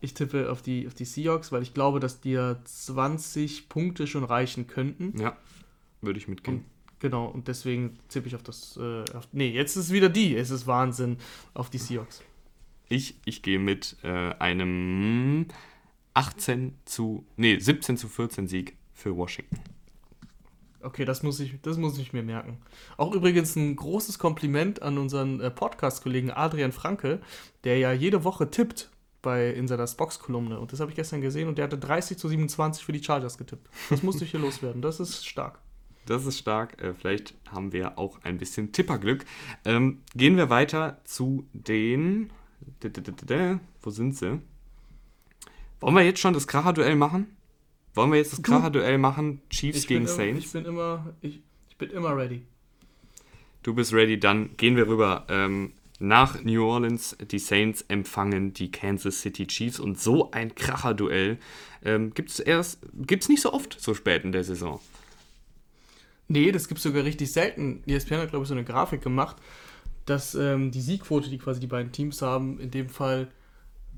[0.00, 4.22] Ich tippe auf die, auf die Seahawks, weil ich glaube, dass dir 20 Punkte schon
[4.22, 5.18] reichen könnten.
[5.18, 5.36] Ja,
[6.02, 6.58] würde ich mitgehen.
[6.58, 6.64] Und,
[7.00, 8.76] genau, und deswegen tippe ich auf das.
[8.76, 10.36] Äh, auf, nee, jetzt ist es wieder die.
[10.36, 11.16] Es ist Wahnsinn
[11.54, 12.22] auf die Seahawks.
[12.88, 15.46] Ich, ich gehe mit äh, einem
[16.14, 17.26] 18 zu.
[17.36, 19.58] Nee, 17 zu 14 Sieg für Washington.
[20.80, 22.58] Okay, das muss ich, das muss ich mir merken.
[22.96, 27.20] Auch übrigens ein großes Kompliment an unseren äh, Podcast-Kollegen Adrian Franke,
[27.64, 30.60] der ja jede Woche tippt bei Insiders Box-Kolumne.
[30.60, 33.36] Und das habe ich gestern gesehen und der hatte 30 zu 27 für die Chargers
[33.36, 33.68] getippt.
[33.90, 34.80] Das musste ich hier loswerden.
[34.80, 35.58] Das ist stark.
[36.06, 36.80] Das ist stark.
[36.80, 39.24] Äh, vielleicht haben wir auch ein bisschen Tipperglück.
[39.64, 42.30] Ähm, gehen wir weiter zu den.
[43.82, 44.40] Wo sind sie?
[45.80, 47.36] Wollen wir jetzt schon das Kracher-Duell machen?
[47.94, 49.40] Wollen wir jetzt das Kracher-Duell machen?
[49.50, 50.46] Chiefs ich gegen Saints?
[50.46, 52.42] Ich bin immer, ich, ich, bin immer ready.
[53.62, 57.16] Du bist ready, dann gehen wir rüber ähm, nach New Orleans.
[57.30, 61.38] Die Saints empfangen die Kansas City Chiefs und so ein Kracher-Duell
[61.84, 64.80] ähm, gibt es erst, gibt's nicht so oft so spät in der Saison.
[66.28, 67.82] Nee, das gibt es sogar richtig selten.
[67.86, 69.36] ESPN hat, glaube ich, so eine Grafik gemacht,
[70.06, 73.28] dass ähm, die Siegquote, die quasi die beiden Teams haben, in dem Fall,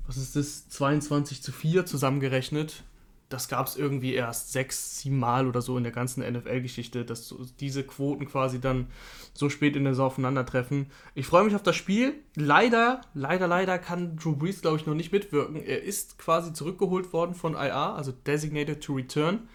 [0.05, 2.83] was ist das, 22 zu 4 zusammengerechnet,
[3.29, 7.33] das gab es irgendwie erst sechs, sieben Mal oder so in der ganzen NFL-Geschichte, dass
[7.59, 8.87] diese Quoten quasi dann
[9.33, 10.87] so spät in der Saison aufeinandertreffen.
[11.13, 12.15] Ich freue mich auf das Spiel.
[12.35, 15.57] Leider, leider, leider kann Drew Brees, glaube ich, noch nicht mitwirken.
[15.57, 19.47] Er ist quasi zurückgeholt worden von IR, also Designated to Return.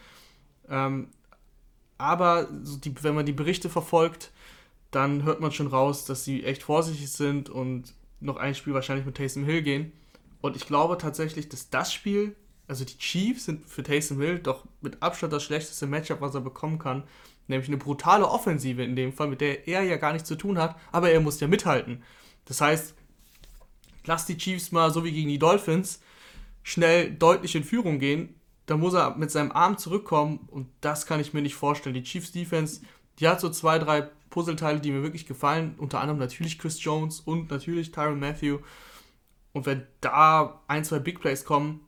[0.69, 1.09] Ähm,
[1.99, 4.31] aber so die, wenn man die Berichte verfolgt,
[4.95, 9.07] dann hört man schon raus, dass sie echt vorsichtig sind und noch ein Spiel wahrscheinlich
[9.07, 9.93] mit Taysom Hill gehen.
[10.41, 14.65] Und ich glaube tatsächlich, dass das Spiel also die Chiefs sind für Taysom Hill doch
[14.81, 17.05] mit Abstand das schlechteste Matchup, was er bekommen kann.
[17.47, 20.59] Nämlich eine brutale Offensive in dem Fall, mit der er ja gar nichts zu tun
[20.59, 22.03] hat, aber er muss ja mithalten.
[22.47, 22.95] Das heißt,
[24.07, 26.01] lass die Chiefs mal so wie gegen die Dolphins
[26.63, 31.21] schnell deutlich in Führung gehen, dann muss er mit seinem Arm zurückkommen und das kann
[31.21, 31.95] ich mir nicht vorstellen.
[31.95, 32.81] Die Chiefs Defense,
[33.19, 37.21] die hat so zwei, drei Puzzleteile, die mir wirklich gefallen, unter anderem natürlich Chris Jones
[37.21, 38.59] und natürlich Tyron Matthew.
[39.53, 41.81] Und wenn da ein, zwei Big Plays kommen,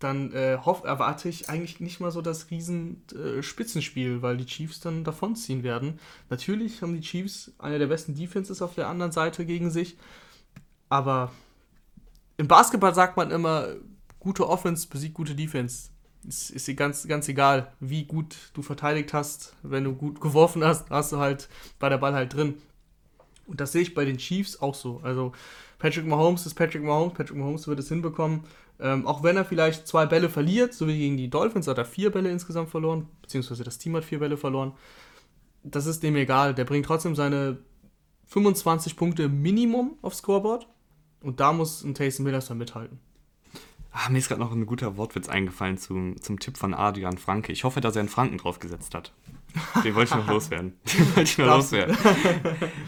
[0.00, 4.46] dann äh, hoff, erwarte ich eigentlich nicht mal so das riesen äh, Spitzenspiel, weil die
[4.46, 6.00] Chiefs dann davonziehen werden.
[6.30, 9.96] Natürlich haben die Chiefs eine der besten Defenses auf der anderen Seite gegen sich,
[10.88, 11.30] aber
[12.38, 13.68] im Basketball sagt man immer,
[14.18, 15.90] gute Offense besiegt gute Defense.
[16.26, 19.54] Es ist ganz, ganz egal, wie gut du verteidigt hast.
[19.62, 22.54] Wenn du gut geworfen hast, hast du halt bei der Ball halt drin.
[23.46, 25.00] Und das sehe ich bei den Chiefs auch so.
[25.02, 25.32] Also
[25.78, 27.14] Patrick Mahomes ist Patrick Mahomes.
[27.14, 28.44] Patrick Mahomes wird es hinbekommen.
[28.80, 31.84] Ähm, auch wenn er vielleicht zwei Bälle verliert, so wie gegen die Dolphins, hat er
[31.84, 34.72] vier Bälle insgesamt verloren, beziehungsweise das Team hat vier Bälle verloren.
[35.64, 36.54] Das ist dem egal.
[36.54, 37.58] Der bringt trotzdem seine
[38.26, 40.68] 25 Punkte Minimum aufs Scoreboard.
[41.22, 43.00] Und da muss ein Taysom Hill erstmal mithalten.
[44.00, 47.50] Ah, mir ist gerade noch ein guter Wortwitz eingefallen zum, zum Tipp von Adrian Franke.
[47.50, 49.12] Ich hoffe, dass er einen Franken draufgesetzt hat.
[49.82, 50.74] Den wollte ich noch loswerden.
[50.84, 51.96] Den wollte ich noch loswerden.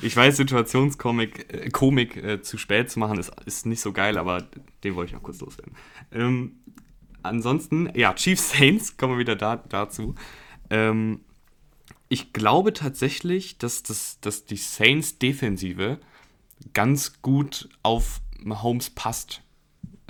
[0.03, 4.19] Ich weiß, Situationskomik äh, Komik, äh, zu spät zu machen, ist, ist nicht so geil,
[4.19, 4.47] aber
[4.85, 5.75] den wollte ich noch kurz loswerden.
[6.13, 6.61] Ähm,
[7.25, 10.15] ansonsten, ja, Chiefs Saints, kommen wir wieder da, dazu.
[10.71, 11.23] Ähm,
[12.09, 15.99] ich glaube tatsächlich, dass, das, dass die Saints-Defensive
[16.73, 19.43] ganz gut auf Mahomes passt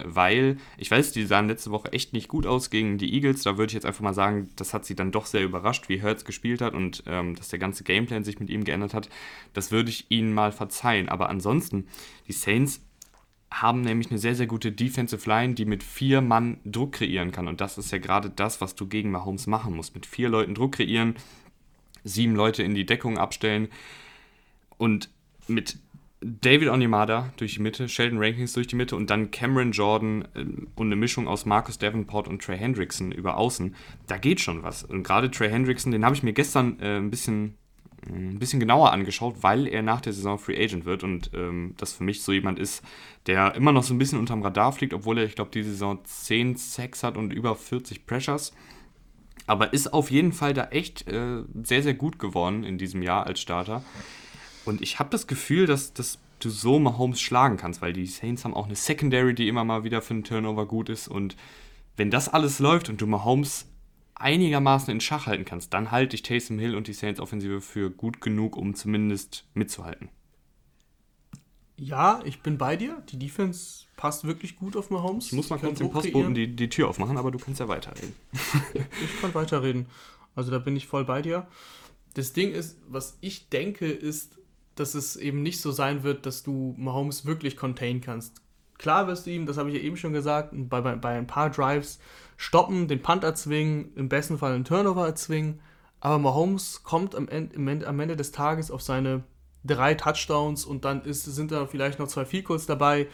[0.04, 3.42] weil ich weiß, die sahen letzte Woche echt nicht gut aus gegen die Eagles.
[3.42, 6.02] Da würde ich jetzt einfach mal sagen, das hat sie dann doch sehr überrascht, wie
[6.02, 9.08] Hurts gespielt hat und ähm, dass der ganze Gameplan sich mit ihm geändert hat.
[9.52, 11.08] Das würde ich ihnen mal verzeihen.
[11.08, 11.86] Aber ansonsten,
[12.28, 12.80] die Saints
[13.52, 17.48] haben nämlich eine sehr, sehr gute Defensive Line, die mit vier Mann Druck kreieren kann.
[17.48, 19.94] Und das ist ja gerade das, was du gegen Mahomes machen musst.
[19.94, 21.16] Mit vier Leuten Druck kreieren,
[22.04, 23.68] sieben Leute in die Deckung abstellen
[24.78, 25.10] und
[25.48, 25.78] mit
[26.22, 30.44] David Onimada durch die Mitte, Sheldon Rankings durch die Mitte und dann Cameron Jordan äh,
[30.74, 33.74] und eine Mischung aus Marcus Davenport und Trey Hendrickson über Außen.
[34.06, 34.84] Da geht schon was.
[34.84, 37.56] Und gerade Trey Hendrickson, den habe ich mir gestern äh, ein bisschen
[38.08, 41.92] ein bisschen genauer angeschaut, weil er nach der Saison Free Agent wird und ähm, das
[41.92, 42.82] für mich so jemand ist,
[43.26, 45.98] der immer noch so ein bisschen unterm Radar fliegt, obwohl er, ich glaube, diese Saison
[46.02, 48.54] 10 Sacks hat und über 40 Pressures.
[49.46, 53.26] Aber ist auf jeden Fall da echt äh, sehr, sehr gut geworden in diesem Jahr
[53.26, 53.84] als Starter.
[54.64, 58.44] Und ich habe das Gefühl, dass, dass du so Mahomes schlagen kannst, weil die Saints
[58.44, 61.08] haben auch eine Secondary, die immer mal wieder für einen Turnover gut ist.
[61.08, 61.36] Und
[61.96, 63.66] wenn das alles läuft und du Mahomes
[64.14, 67.90] einigermaßen in Schach halten kannst, dann halte ich Taysom Hill und die Saints Offensive für
[67.90, 70.10] gut genug, um zumindest mitzuhalten.
[71.76, 73.02] Ja, ich bin bei dir.
[73.08, 75.26] Die Defense passt wirklich gut auf Mahomes.
[75.26, 78.14] Ich muss mal kurz dem Postboten die, die Tür aufmachen, aber du kannst ja weiterreden.
[78.74, 79.86] ich kann weiterreden.
[80.34, 81.46] Also da bin ich voll bei dir.
[82.12, 84.36] Das Ding ist, was ich denke, ist,
[84.74, 88.40] dass es eben nicht so sein wird, dass du Mahomes wirklich contain kannst.
[88.78, 91.26] Klar wirst du ihm, das habe ich ja eben schon gesagt, bei, bei, bei ein
[91.26, 91.98] paar Drives
[92.38, 95.60] stoppen, den Punt erzwingen, im besten Fall einen Turnover erzwingen.
[96.00, 99.22] Aber Mahomes kommt am Ende, am Ende des Tages auf seine
[99.64, 103.08] drei Touchdowns und dann ist, sind da vielleicht noch zwei Field dabei.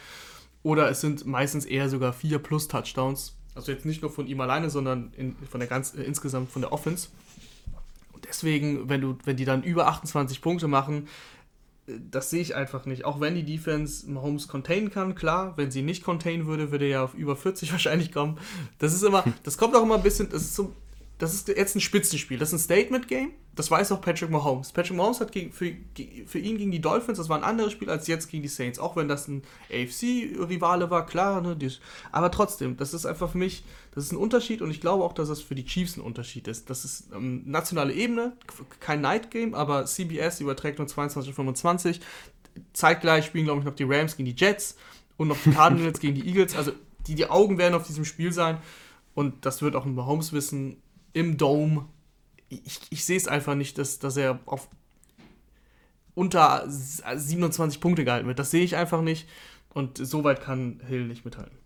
[0.62, 3.36] Oder es sind meistens eher sogar vier plus Touchdowns.
[3.54, 6.62] Also jetzt nicht nur von ihm alleine, sondern in, von der ganz, äh, insgesamt von
[6.62, 7.08] der Offense.
[8.12, 11.08] Und deswegen, wenn du, wenn die dann über 28 Punkte machen,
[11.86, 13.04] das sehe ich einfach nicht.
[13.04, 16.90] Auch wenn die Defense Mahomes containen kann, klar, wenn sie nicht containen würde, würde er
[16.90, 18.38] ja auf über 40 wahrscheinlich kommen.
[18.78, 20.74] Das ist immer, das kommt auch immer ein bisschen, das ist so,
[21.18, 22.38] das ist jetzt ein Spitzenspiel.
[22.38, 23.30] Das ist ein Statement-Game.
[23.54, 24.72] Das weiß auch Patrick Mahomes.
[24.72, 25.72] Patrick Mahomes hat gegen, für,
[26.26, 28.78] für ihn gegen die Dolphins, das war ein anderes Spiel als jetzt gegen die Saints.
[28.78, 31.40] Auch wenn das ein AFC-Rivale war, klar.
[31.40, 31.56] Ne,
[32.12, 35.14] aber trotzdem, das ist einfach für mich, das ist ein Unterschied und ich glaube auch,
[35.14, 36.68] dass das für die Chiefs ein Unterschied ist.
[36.68, 38.36] Das ist ähm, nationale Ebene,
[38.80, 42.00] kein Night-Game, aber CBS überträgt nur 22 und 25.
[42.74, 44.76] Zeitgleich spielen, glaube ich, noch die Rams gegen die Jets
[45.16, 46.54] und noch die Cardinals gegen die Eagles.
[46.54, 46.72] Also
[47.06, 48.58] die, die Augen werden auf diesem Spiel sein.
[49.14, 50.76] Und das wird auch ein Mahomes wissen,
[51.12, 51.86] im Dome.
[52.48, 54.68] Ich, ich sehe es einfach nicht, dass, dass er auf
[56.14, 58.38] unter 27 Punkte gehalten wird.
[58.38, 59.28] Das sehe ich einfach nicht.
[59.68, 61.58] Und so weit kann Hill nicht mithalten.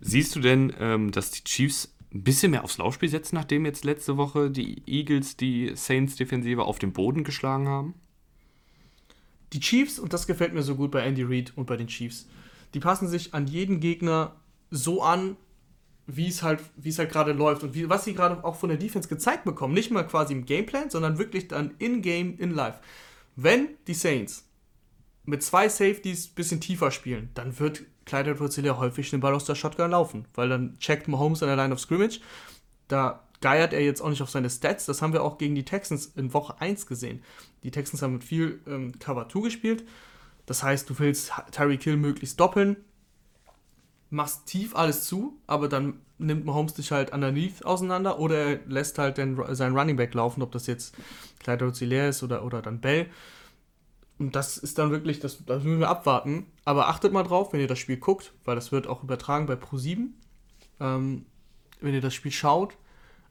[0.00, 3.84] Siehst du denn, ähm, dass die Chiefs ein bisschen mehr aufs Laufspiel setzen, nachdem jetzt
[3.84, 7.94] letzte Woche die Eagles die Saints-Defensive auf den Boden geschlagen haben?
[9.52, 12.28] Die Chiefs, und das gefällt mir so gut bei Andy Reid und bei den Chiefs,
[12.74, 14.36] die passen sich an jeden Gegner
[14.70, 15.36] so an,
[16.06, 19.08] wie es halt, halt gerade läuft und wie, was sie gerade auch von der Defense
[19.08, 19.74] gezeigt bekommen.
[19.74, 22.80] Nicht mal quasi im Gameplan, sondern wirklich dann in-game, in-live.
[23.36, 24.48] Wenn die Saints
[25.24, 29.44] mit zwei Safeties ein bisschen tiefer spielen, dann wird Clyde Edwards häufig den Ball aus
[29.44, 32.20] der Shotgun laufen, weil dann checkt Mahomes an der Line of Scrimmage.
[32.88, 34.86] Da geiert er jetzt auch nicht auf seine Stats.
[34.86, 37.22] Das haben wir auch gegen die Texans in Woche 1 gesehen.
[37.62, 39.84] Die Texans haben mit viel ähm, Cover 2 gespielt.
[40.46, 42.76] Das heißt, du willst Tyreek Hill möglichst doppeln,
[44.12, 48.98] machst tief alles zu, aber dann nimmt Mahomes dich halt underneath auseinander oder er lässt
[48.98, 50.94] halt den, seinen Running Back laufen, ob das jetzt
[51.40, 53.06] Clyde Rozillaire ist oder, oder dann Bell.
[54.18, 56.46] Und das ist dann wirklich, das, das müssen wir abwarten.
[56.64, 59.54] Aber achtet mal drauf, wenn ihr das Spiel guckt, weil das wird auch übertragen bei
[59.54, 60.10] Pro7.
[60.78, 61.26] Ähm,
[61.80, 62.76] wenn ihr das Spiel schaut,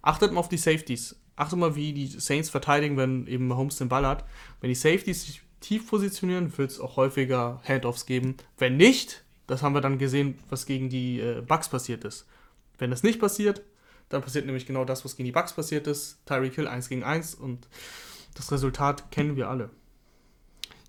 [0.02, 1.16] achtet mal auf die Safeties.
[1.38, 4.26] Achtet mal, wie die Saints verteidigen, wenn eben Mahomes den Ball hat.
[4.60, 8.36] Wenn die Safeties sich tief positionieren, wird es auch häufiger Handoffs geben.
[8.58, 12.26] Wenn nicht, das haben wir dann gesehen, was gegen die äh, Bucks passiert ist.
[12.78, 13.62] Wenn das nicht passiert,
[14.10, 16.26] dann passiert nämlich genau das, was gegen die Bucks passiert ist.
[16.26, 17.68] Tyreek Hill 1 gegen 1 und
[18.34, 19.70] das Resultat kennen wir alle.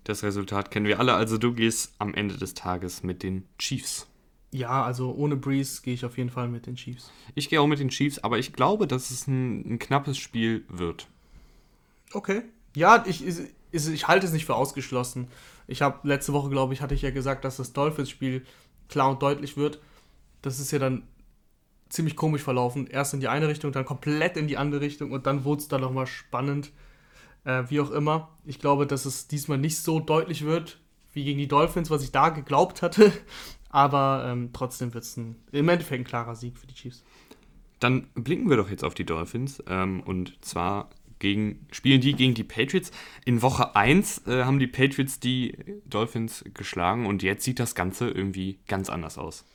[0.05, 4.07] Das Resultat kennen wir alle, also du gehst am Ende des Tages mit den Chiefs.
[4.51, 7.11] Ja, also ohne Breeze gehe ich auf jeden Fall mit den Chiefs.
[7.35, 10.63] Ich gehe auch mit den Chiefs, aber ich glaube, dass es ein, ein knappes Spiel
[10.69, 11.07] wird.
[12.13, 12.43] Okay.
[12.75, 13.39] Ja, ich, ich,
[13.71, 15.27] ich halte es nicht für ausgeschlossen.
[15.67, 18.45] Ich habe letzte Woche, glaube ich, hatte ich ja gesagt, dass das Dolphins-Spiel
[18.89, 19.81] klar und deutlich wird.
[20.41, 21.03] das ist ja dann
[21.89, 22.87] ziemlich komisch verlaufen.
[22.87, 25.67] Erst in die eine Richtung, dann komplett in die andere Richtung und dann wurde es
[25.67, 26.71] dann nochmal spannend.
[27.45, 28.29] Äh, wie auch immer.
[28.45, 30.79] Ich glaube, dass es diesmal nicht so deutlich wird
[31.13, 33.11] wie gegen die Dolphins, was ich da geglaubt hatte.
[33.69, 37.03] Aber ähm, trotzdem wird es im Endeffekt ein klarer Sieg für die Chiefs.
[37.79, 39.63] Dann blicken wir doch jetzt auf die Dolphins.
[39.67, 40.89] Ähm, und zwar
[41.23, 42.91] gegen, spielen die gegen die Patriots.
[43.25, 48.09] In Woche 1 äh, haben die Patriots die Dolphins geschlagen und jetzt sieht das Ganze
[48.09, 49.45] irgendwie ganz anders aus.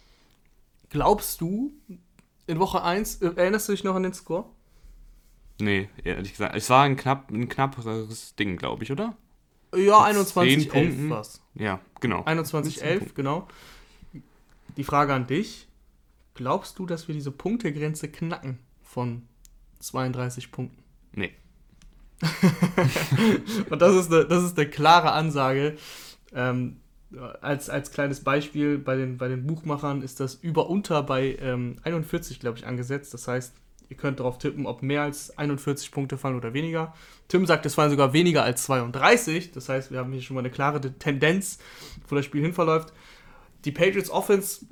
[0.88, 1.74] Glaubst du,
[2.46, 4.46] in Woche 1, äh, erinnerst du dich noch an den Score?
[5.60, 6.56] Nee, ehrlich gesagt.
[6.56, 9.14] Es war ein, knapp, ein knapperes Ding, glaube ich, oder?
[9.76, 12.22] Ja, 21-11 war Ja, genau.
[12.22, 13.46] 21-11, genau.
[14.78, 15.68] Die Frage an dich.
[16.32, 19.26] Glaubst du, dass wir diese Punktegrenze knacken von
[19.80, 20.82] 32 Punkten?
[21.12, 21.34] Nee.
[23.70, 25.76] Und das ist eine, das ist eine klare Ansage.
[26.34, 26.80] Ähm,
[27.40, 32.40] als, als kleines Beispiel bei den, bei den Buchmachern ist das über-unter bei ähm, 41,
[32.40, 33.14] glaube ich, angesetzt.
[33.14, 33.54] Das heißt,
[33.88, 36.94] ihr könnt darauf tippen, ob mehr als 41 Punkte fallen oder weniger.
[37.28, 39.52] Tim sagt, es fallen sogar weniger als 32.
[39.52, 41.58] Das heißt, wir haben hier schon mal eine klare Tendenz,
[42.08, 42.92] wo das Spiel hinverläuft.
[43.64, 44.66] Die Patriots Offense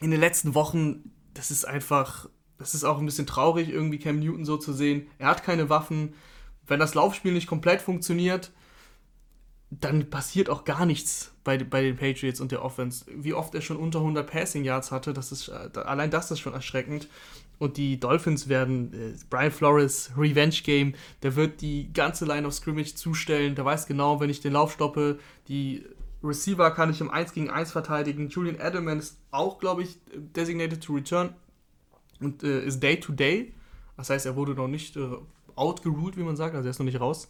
[0.00, 4.18] in den letzten Wochen, das ist einfach, das ist auch ein bisschen traurig, irgendwie Cam
[4.18, 5.06] Newton so zu sehen.
[5.18, 6.14] Er hat keine Waffen.
[6.72, 8.50] Wenn das Laufspiel nicht komplett funktioniert,
[9.68, 13.04] dann passiert auch gar nichts bei, bei den Patriots und der Offense.
[13.14, 16.40] Wie oft er schon unter 100 Passing Yards hatte, das ist, äh, allein das ist
[16.40, 17.08] schon erschreckend.
[17.58, 22.54] Und die Dolphins werden, äh, Brian Flores, Revenge Game, der wird die ganze Line of
[22.54, 23.54] Scrimmage zustellen.
[23.54, 25.84] Der weiß genau, wenn ich den Lauf stoppe, die
[26.24, 28.30] Receiver kann ich im 1 gegen 1 verteidigen.
[28.30, 31.34] Julian Edelman ist auch, glaube ich, designated to return
[32.18, 33.52] und äh, ist Day to Day.
[33.98, 35.08] Das heißt, er wurde noch nicht äh,
[35.56, 37.28] outgeruled, wie man sagt, also er ist noch nicht raus.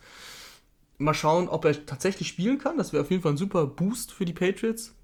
[0.99, 2.79] Mal schauen, ob er tatsächlich spielen kann.
[2.79, 4.95] Das wäre auf jeden Fall ein super Boost für die Patriots.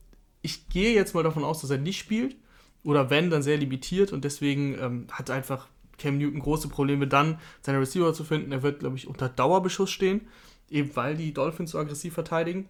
[0.43, 2.37] Ich gehe jetzt mal davon aus, dass er nicht spielt.
[2.85, 4.13] Oder wenn, dann sehr limitiert.
[4.13, 8.53] Und deswegen ähm, hat einfach Cam Newton große Probleme, dann seine Receiver zu finden.
[8.53, 10.29] Er wird, glaube ich, unter Dauerbeschuss stehen.
[10.71, 12.69] Eben weil die Dolphins so aggressiv verteidigen.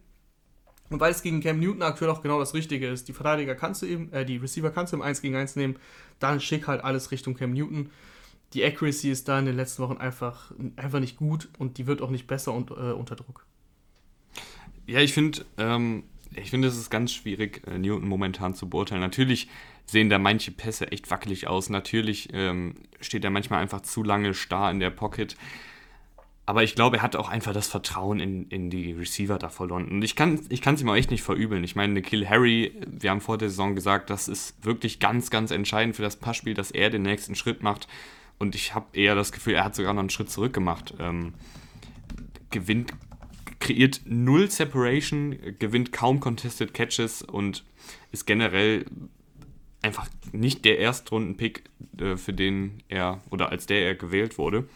[0.90, 3.08] Und weil es gegen Cam Newton aktuell auch genau das Richtige ist.
[3.08, 5.76] Die Verteidiger kannst du eben, äh, die Receiver kannst du im 1 gegen 1 nehmen.
[6.18, 7.90] Dann schick halt alles Richtung Cam Newton
[8.54, 12.00] die Accuracy ist da in den letzten Wochen einfach, einfach nicht gut und die wird
[12.02, 13.46] auch nicht besser und, äh, unter Druck.
[14.86, 19.00] Ja, ich finde, ähm, ich finde, es ist ganz schwierig, äh, Newton momentan zu beurteilen.
[19.00, 19.48] Natürlich
[19.86, 21.70] sehen da manche Pässe echt wackelig aus.
[21.70, 25.36] Natürlich ähm, steht er manchmal einfach zu lange starr in der Pocket.
[26.46, 29.86] Aber ich glaube, er hat auch einfach das Vertrauen in, in die Receiver da verloren.
[29.88, 31.62] Und ich kann es ich ihm auch echt nicht verübeln.
[31.62, 35.50] Ich meine, Kill Harry, wir haben vor der Saison gesagt, das ist wirklich ganz, ganz
[35.50, 37.86] entscheidend für das Passspiel, dass er den nächsten Schritt macht.
[38.38, 40.94] Und ich habe eher das Gefühl, er hat sogar noch einen Schritt zurück gemacht.
[41.00, 41.34] Ähm,
[42.50, 42.92] gewinnt,
[43.60, 47.64] kreiert null Separation, gewinnt kaum Contested Catches und
[48.12, 48.86] ist generell
[49.82, 51.64] einfach nicht der Erstrunden-Pick,
[51.98, 54.68] äh, für den er oder als der er gewählt wurde.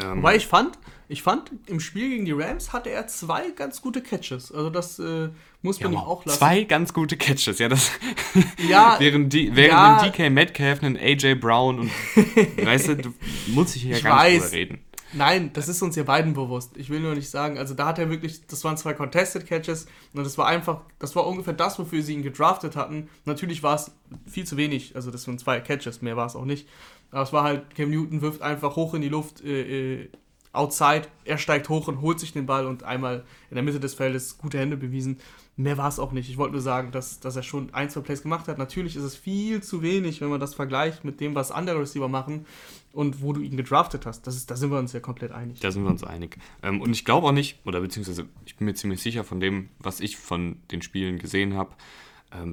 [0.00, 3.82] Ähm, Wobei ich fand, ich fand, im Spiel gegen die Rams hatte er zwei ganz
[3.82, 4.50] gute Catches.
[4.50, 5.28] Also das äh,
[5.60, 6.38] muss man ja, ihm auch lassen.
[6.38, 7.68] Zwei ganz gute Catches, ja.
[7.68, 7.90] Das
[8.68, 11.90] ja, während die, während ja, DK Metcalf einen AJ Brown und
[12.64, 13.14] weißt du, du
[13.48, 14.32] musst dich hier ja gar weiß.
[14.32, 14.78] nicht drüber reden.
[15.14, 16.76] Nein, das ist uns ja beiden bewusst.
[16.76, 19.86] Ich will nur nicht sagen, also da hat er wirklich, das waren zwei Contested Catches
[20.14, 23.10] und das war einfach, das war ungefähr das, wofür sie ihn gedraftet hatten.
[23.26, 23.90] Natürlich war es
[24.26, 26.66] viel zu wenig, also das waren zwei Catches, mehr war es auch nicht.
[27.12, 30.08] Aber es war halt, Cam Newton wirft einfach hoch in die Luft, äh, äh,
[30.52, 33.94] outside, er steigt hoch und holt sich den Ball und einmal in der Mitte des
[33.94, 35.18] Feldes gute Hände bewiesen.
[35.56, 36.30] Mehr war es auch nicht.
[36.30, 38.56] Ich wollte nur sagen, dass, dass er schon ein, zwei Plays gemacht hat.
[38.56, 42.08] Natürlich ist es viel zu wenig, wenn man das vergleicht mit dem, was andere Receiver
[42.08, 42.46] machen
[42.92, 44.26] und wo du ihn gedraftet hast.
[44.26, 45.60] Das ist, da sind wir uns ja komplett einig.
[45.60, 46.38] Da sind wir uns einig.
[46.62, 49.68] Ähm, und ich glaube auch nicht, oder beziehungsweise ich bin mir ziemlich sicher von dem,
[49.78, 51.74] was ich von den Spielen gesehen habe,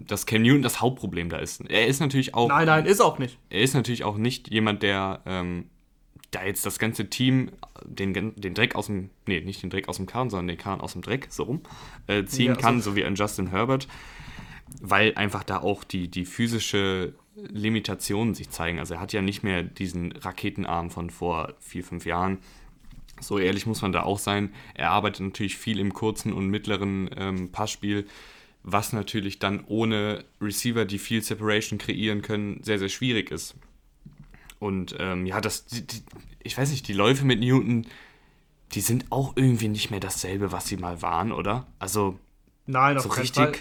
[0.07, 1.61] dass Cam Newton das Hauptproblem da ist.
[1.69, 2.49] Er ist natürlich auch.
[2.49, 3.37] Nein, nein, ist auch nicht.
[3.49, 5.65] Er ist natürlich auch nicht jemand, der ähm,
[6.31, 7.51] da jetzt das ganze Team
[7.85, 9.09] den, den Dreck aus dem.
[9.27, 11.61] Nee, nicht den Dreck aus dem Kahn, sondern den Kahn aus dem Dreck, so rum,
[12.07, 13.87] äh, ziehen ja, kann, also so wie ein Justin Herbert.
[14.81, 18.79] Weil einfach da auch die, die physische Limitationen sich zeigen.
[18.79, 22.39] Also er hat ja nicht mehr diesen Raketenarm von vor vier, fünf Jahren.
[23.19, 24.53] So ehrlich muss man da auch sein.
[24.75, 28.05] Er arbeitet natürlich viel im kurzen und mittleren ähm, Passspiel
[28.63, 33.55] was natürlich dann ohne Receiver, die viel Separation kreieren können, sehr, sehr schwierig ist.
[34.59, 36.03] Und ähm, ja, das, die, die,
[36.43, 37.87] ich weiß nicht, die Läufe mit Newton,
[38.73, 41.67] die sind auch irgendwie nicht mehr dasselbe, was sie mal waren, oder?
[41.79, 42.19] Also,
[42.67, 43.35] Nein, so richtig.
[43.35, 43.53] Fall.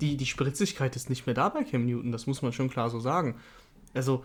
[0.00, 2.90] Die, die Spritzigkeit ist nicht mehr da bei Cam Newton, das muss man schon klar
[2.90, 3.36] so sagen.
[3.94, 4.24] Also,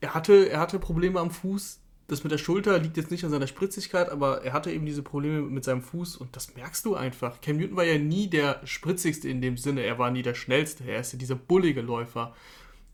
[0.00, 3.30] er hatte, er hatte Probleme am Fuß, das mit der Schulter liegt jetzt nicht an
[3.30, 6.94] seiner Spritzigkeit, aber er hatte eben diese Probleme mit seinem Fuß und das merkst du
[6.94, 7.40] einfach.
[7.40, 10.84] Cam Newton war ja nie der spritzigste in dem Sinne, er war nie der schnellste,
[10.84, 12.34] er ist ja dieser bullige Läufer.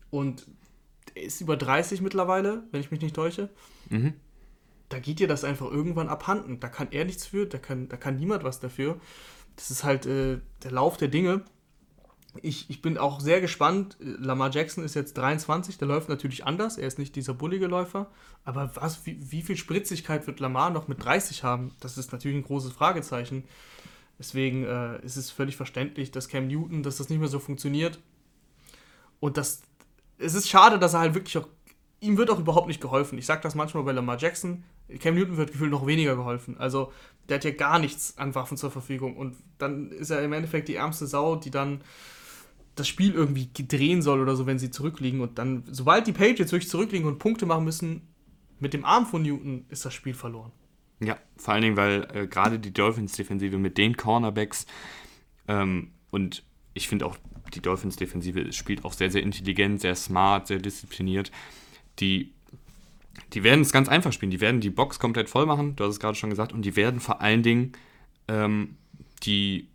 [0.09, 0.47] Und
[1.15, 3.49] er ist über 30 mittlerweile, wenn ich mich nicht täusche.
[3.89, 4.13] Mhm.
[4.89, 6.59] Da geht dir das einfach irgendwann abhanden.
[6.59, 8.99] Da kann er nichts für, da kann, da kann niemand was dafür.
[9.55, 11.43] Das ist halt äh, der Lauf der Dinge.
[12.41, 13.95] Ich, ich bin auch sehr gespannt.
[13.99, 16.77] Lamar Jackson ist jetzt 23, der läuft natürlich anders.
[16.77, 18.09] Er ist nicht dieser bullige Läufer.
[18.43, 21.71] Aber was, wie, wie viel Spritzigkeit wird Lamar noch mit 30 haben?
[21.79, 23.43] Das ist natürlich ein großes Fragezeichen.
[24.17, 27.99] Deswegen äh, ist es völlig verständlich, dass Cam Newton, dass das nicht mehr so funktioniert.
[29.19, 29.61] Und das,
[30.17, 31.47] es ist schade, dass er halt wirklich auch,
[31.99, 33.17] ihm wird auch überhaupt nicht geholfen.
[33.17, 34.63] Ich sage das manchmal bei Lamar Jackson.
[34.99, 36.57] Cam Newton wird gefühlt noch weniger geholfen.
[36.57, 36.91] Also
[37.29, 39.17] der hat ja gar nichts an Waffen zur Verfügung.
[39.17, 41.81] Und dann ist er im Endeffekt die ärmste Sau, die dann
[42.75, 45.21] das Spiel irgendwie drehen soll oder so, wenn sie zurückliegen.
[45.21, 48.01] Und dann, sobald die Patriots wirklich zurückliegen und Punkte machen müssen,
[48.59, 50.51] mit dem Arm von Newton ist das Spiel verloren.
[50.99, 54.65] Ja, vor allen Dingen, weil äh, gerade die Dolphins-Defensive mit den Cornerbacks
[55.47, 57.17] ähm, und ich finde auch,
[57.53, 61.31] die Dolphins-Defensive spielt auch sehr, sehr intelligent, sehr smart, sehr diszipliniert.
[61.99, 62.31] Die,
[63.33, 64.31] die werden es ganz einfach spielen.
[64.31, 66.75] Die werden die Box komplett voll machen, du hast es gerade schon gesagt, und die
[66.75, 67.73] werden vor allen Dingen
[68.27, 68.77] ähm,
[69.23, 69.67] die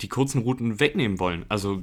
[0.00, 1.46] die kurzen Routen wegnehmen wollen.
[1.48, 1.82] Also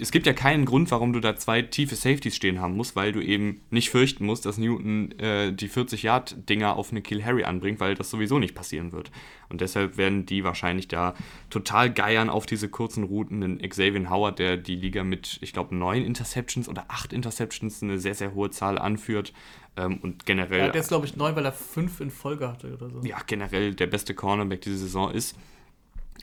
[0.00, 3.12] es gibt ja keinen Grund, warum du da zwei tiefe Safeties stehen haben musst, weil
[3.12, 7.80] du eben nicht fürchten musst, dass Newton äh, die 40-Yard-Dinger auf eine Kill Harry anbringt,
[7.80, 9.10] weil das sowieso nicht passieren wird.
[9.48, 11.14] Und deshalb werden die wahrscheinlich da
[11.50, 13.42] total geiern auf diese kurzen Routen.
[13.42, 17.98] Ein Xavier Howard, der die Liga mit, ich glaube, neun Interceptions oder acht Interceptions, eine
[17.98, 19.32] sehr, sehr hohe Zahl anführt.
[19.76, 20.60] Ähm, und generell.
[20.60, 23.00] Er hat jetzt, glaube ich, neun, weil er fünf in Folge hatte oder so.
[23.02, 25.36] Ja, generell der beste Cornerback diese Saison ist.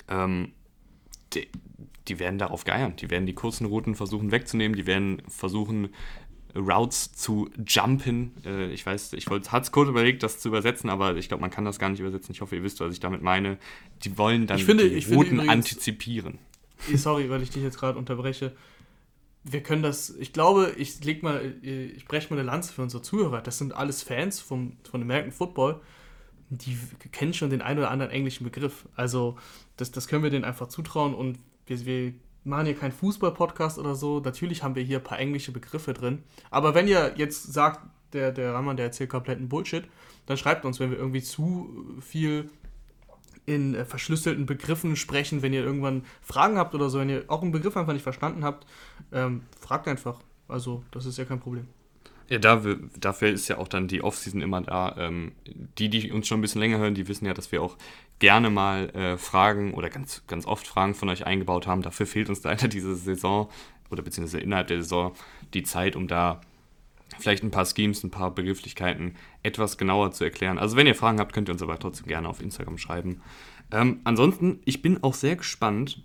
[0.09, 0.51] Ähm,
[2.07, 2.95] die, werden darauf geiern.
[2.95, 5.89] Die werden die kurzen Routen versuchen wegzunehmen, die werden versuchen,
[6.55, 8.33] Routes zu jumpen.
[8.45, 11.51] Äh, ich weiß, ich hatte es kurz überlegt, das zu übersetzen, aber ich glaube, man
[11.51, 12.31] kann das gar nicht übersetzen.
[12.31, 13.57] Ich hoffe, ihr wisst, was ich damit meine.
[14.03, 16.39] Die wollen dann finde, die Routen übrigens, antizipieren.
[16.93, 18.55] Sorry, weil ich dich jetzt gerade unterbreche.
[19.43, 23.01] Wir können das, ich glaube, ich leg mal, ich breche mal eine Lanze für unsere
[23.01, 23.41] Zuhörer.
[23.41, 25.79] Das sind alles Fans vom, von American Football
[26.49, 26.77] die
[27.11, 28.87] kennen schon den einen oder anderen englischen Begriff.
[28.95, 29.37] Also
[29.75, 33.95] das, das können wir denen einfach zutrauen und wir, wir machen hier keinen Fußball-Podcast oder
[33.95, 34.19] so.
[34.19, 36.23] Natürlich haben wir hier ein paar englische Begriffe drin.
[36.49, 37.81] Aber wenn ihr jetzt sagt,
[38.13, 39.83] der, der Rahman, der erzählt kompletten Bullshit,
[40.25, 41.69] dann schreibt uns, wenn wir irgendwie zu
[42.01, 42.49] viel
[43.45, 47.41] in äh, verschlüsselten Begriffen sprechen, wenn ihr irgendwann Fragen habt oder so, wenn ihr auch
[47.41, 48.67] einen Begriff einfach nicht verstanden habt,
[49.11, 50.19] ähm, fragt einfach.
[50.47, 51.67] Also, das ist ja kein Problem.
[52.29, 52.61] Ja, da,
[52.99, 54.95] dafür ist ja auch dann die Offseason immer da.
[54.97, 55.31] Ähm,
[55.77, 57.77] die, die uns schon ein bisschen länger hören, die wissen ja, dass wir auch
[58.19, 61.81] gerne mal äh, Fragen oder ganz, ganz oft Fragen von euch eingebaut haben.
[61.81, 63.49] Dafür fehlt uns leider diese Saison
[63.89, 65.13] oder beziehungsweise innerhalb der Saison
[65.53, 66.41] die Zeit, um da
[67.19, 70.59] vielleicht ein paar Schemes, ein paar Begrifflichkeiten etwas genauer zu erklären.
[70.59, 73.21] Also wenn ihr Fragen habt, könnt ihr uns aber trotzdem gerne auf Instagram schreiben.
[73.71, 76.01] Ähm, ansonsten, ich bin auch sehr gespannt,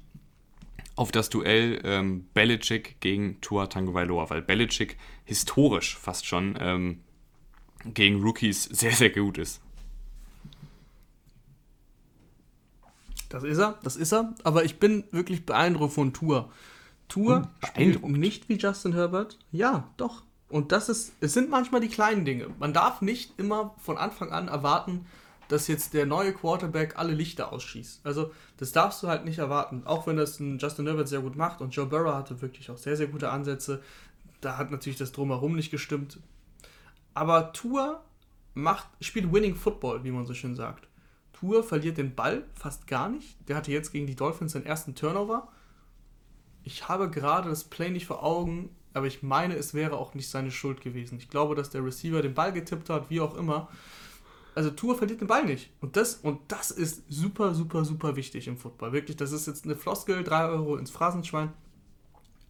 [0.97, 7.01] auf das Duell ähm, Belichick gegen Tua Tagovailoa, weil Belichick historisch fast schon ähm,
[7.85, 9.61] gegen Rookies sehr, sehr gut ist.
[13.29, 14.35] Das ist er, das ist er.
[14.45, 16.51] Aber ich bin wirklich beeindruckt von Tua.
[17.09, 19.39] Tua hm, spielt nicht wie Justin Herbert.
[19.51, 20.23] Ja, doch.
[20.51, 22.49] Und das ist, es sind manchmal die kleinen Dinge.
[22.59, 25.07] Man darf nicht immer von Anfang an erwarten,
[25.53, 28.07] dass jetzt der neue Quarterback alle Lichter ausschießt.
[28.07, 29.83] Also das darfst du halt nicht erwarten.
[29.85, 32.79] Auch wenn das ein Justin Herbert sehr gut macht und Joe Burrow hatte wirklich auch
[32.79, 33.83] sehr, sehr gute Ansätze.
[34.41, 36.21] Da hat natürlich das Drumherum nicht gestimmt.
[37.12, 38.03] Aber Tour
[38.55, 40.88] macht, spielt Winning Football, wie man so schön sagt.
[41.35, 43.37] Tour verliert den Ball fast gar nicht.
[43.47, 45.49] Der hatte jetzt gegen die Dolphins seinen ersten Turnover.
[46.65, 50.31] Ich habe gerade das Play nicht vor Augen, aber ich meine, es wäre auch nicht
[50.31, 51.19] seine Schuld gewesen.
[51.19, 53.69] Ich glaube, dass der Receiver den Ball getippt hat, wie auch immer
[54.55, 55.71] also Tour verliert den Ball nicht.
[55.81, 58.93] Und das, und das ist super, super, super wichtig im Football.
[58.93, 61.53] Wirklich, das ist jetzt eine Floskel, 3 Euro ins Phrasenschwein.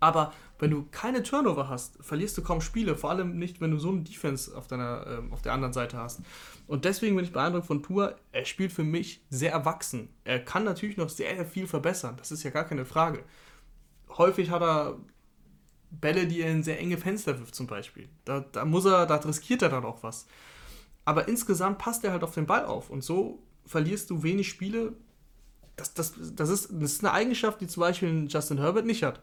[0.01, 3.79] Aber wenn du keine Turnover hast, verlierst du kaum Spiele, vor allem nicht, wenn du
[3.79, 6.23] so eine Defense auf, deiner, ähm, auf der anderen Seite hast.
[6.67, 8.17] Und deswegen bin ich beeindruckt von Tour.
[8.33, 10.09] Er spielt für mich sehr erwachsen.
[10.25, 12.17] Er kann natürlich noch sehr, sehr viel verbessern.
[12.17, 13.23] Das ist ja gar keine Frage.
[14.09, 14.99] Häufig hat er
[15.93, 18.09] Bälle, die er in sehr enge Fenster wirft, zum Beispiel.
[18.25, 20.27] Da, da muss er, da riskiert er dann auch was.
[21.05, 22.91] Aber insgesamt passt er halt auf den Ball auf.
[22.91, 24.95] Und so verlierst du wenig Spiele.
[25.77, 29.21] Das, das, das, ist, das ist eine Eigenschaft, die zum Beispiel Justin Herbert nicht hat.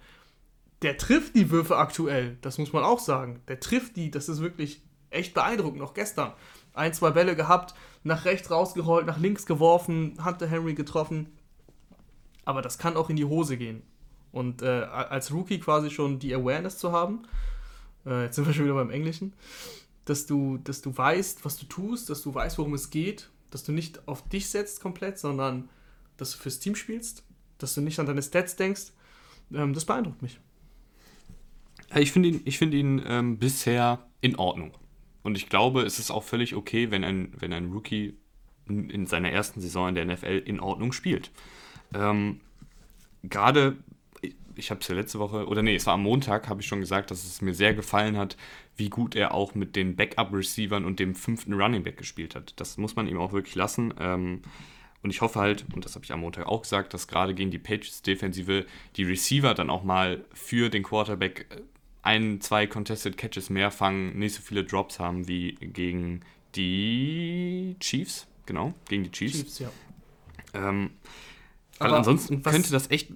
[0.81, 3.41] Der trifft die Würfe aktuell, das muss man auch sagen.
[3.47, 5.79] Der trifft die, das ist wirklich echt beeindruckend.
[5.79, 6.33] Noch gestern
[6.73, 11.37] ein, zwei Bälle gehabt, nach rechts rausgerollt, nach links geworfen, Hunter Henry getroffen.
[12.45, 13.83] Aber das kann auch in die Hose gehen.
[14.31, 17.23] Und äh, als Rookie quasi schon die Awareness zu haben,
[18.05, 19.33] äh, jetzt sind wir schon wieder beim Englischen,
[20.09, 23.63] dass du, dass du weißt, was du tust, dass du weißt, worum es geht, dass
[23.63, 25.69] du nicht auf dich setzt komplett, sondern
[26.17, 27.23] dass du fürs Team spielst,
[27.57, 28.91] dass du nicht an deine Stats denkst.
[29.53, 30.39] Ähm, das beeindruckt mich.
[31.95, 34.71] Ich finde ihn, find ihn ähm, bisher in Ordnung.
[35.23, 38.17] Und ich glaube, es ist auch völlig okay, wenn ein, wenn ein Rookie
[38.67, 41.31] in seiner ersten Saison in der NFL in Ordnung spielt.
[41.93, 42.41] Ähm,
[43.23, 43.77] Gerade,
[44.55, 46.79] ich habe es ja letzte Woche, oder nee, es war am Montag, habe ich schon
[46.79, 48.37] gesagt, dass es mir sehr gefallen hat,
[48.79, 52.53] wie gut er auch mit den Backup-Receivern und dem fünften Running Back gespielt hat.
[52.55, 53.93] Das muss man ihm auch wirklich lassen.
[53.99, 54.41] Ähm,
[55.01, 57.51] und ich hoffe halt, und das habe ich am Montag auch gesagt, dass gerade gegen
[57.51, 58.65] die Patriots-Defensive
[58.95, 61.61] die Receiver dann auch mal für den Quarterback äh,
[62.01, 66.21] ein, zwei Contested Catches mehr fangen, nicht so viele Drops haben wie gegen
[66.55, 68.27] die Chiefs.
[68.45, 69.37] Genau, gegen die Chiefs.
[69.37, 69.71] Chiefs ja.
[70.53, 70.91] Ähm,
[71.77, 73.11] weil ansonsten was, könnte das echt.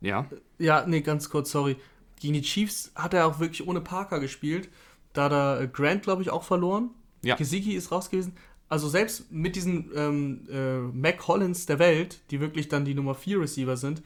[0.00, 0.28] Ja.
[0.58, 1.76] Ja, nee, ganz kurz, sorry.
[2.20, 4.68] Gegen die Chiefs hat er auch wirklich ohne Parker gespielt.
[5.16, 6.90] Da da äh, Grant, glaube ich, auch verloren.
[7.22, 7.36] Ja.
[7.36, 8.36] Gesicki ist raus gewesen.
[8.68, 13.14] Also selbst mit diesen ähm, äh, Mac Collins der Welt, die wirklich dann die Nummer
[13.14, 14.02] 4 Receiver sind,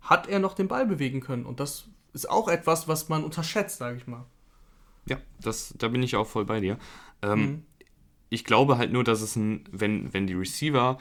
[0.00, 1.46] hat er noch den Ball bewegen können.
[1.46, 4.24] Und das ist auch etwas, was man unterschätzt, sage ich mal.
[5.06, 6.78] Ja, das, da bin ich auch voll bei dir.
[7.22, 7.62] Ähm, mhm.
[8.30, 10.98] Ich glaube halt nur, dass es ein, wenn, wenn die Receiver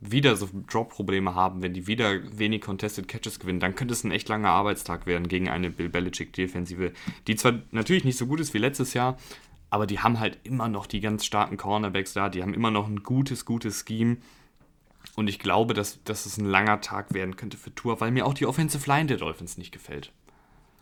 [0.00, 4.10] wieder so Drop-Probleme haben, wenn die wieder wenig Contested Catches gewinnen, dann könnte es ein
[4.10, 6.92] echt langer Arbeitstag werden gegen eine Bill Belichick-Defensive,
[7.26, 9.16] die zwar natürlich nicht so gut ist wie letztes Jahr,
[9.70, 12.86] aber die haben halt immer noch die ganz starken Cornerbacks da, die haben immer noch
[12.86, 14.18] ein gutes, gutes Scheme.
[15.14, 18.26] Und ich glaube, dass, dass es ein langer Tag werden könnte für Tour, weil mir
[18.26, 20.12] auch die Offensive Line der Dolphins nicht gefällt.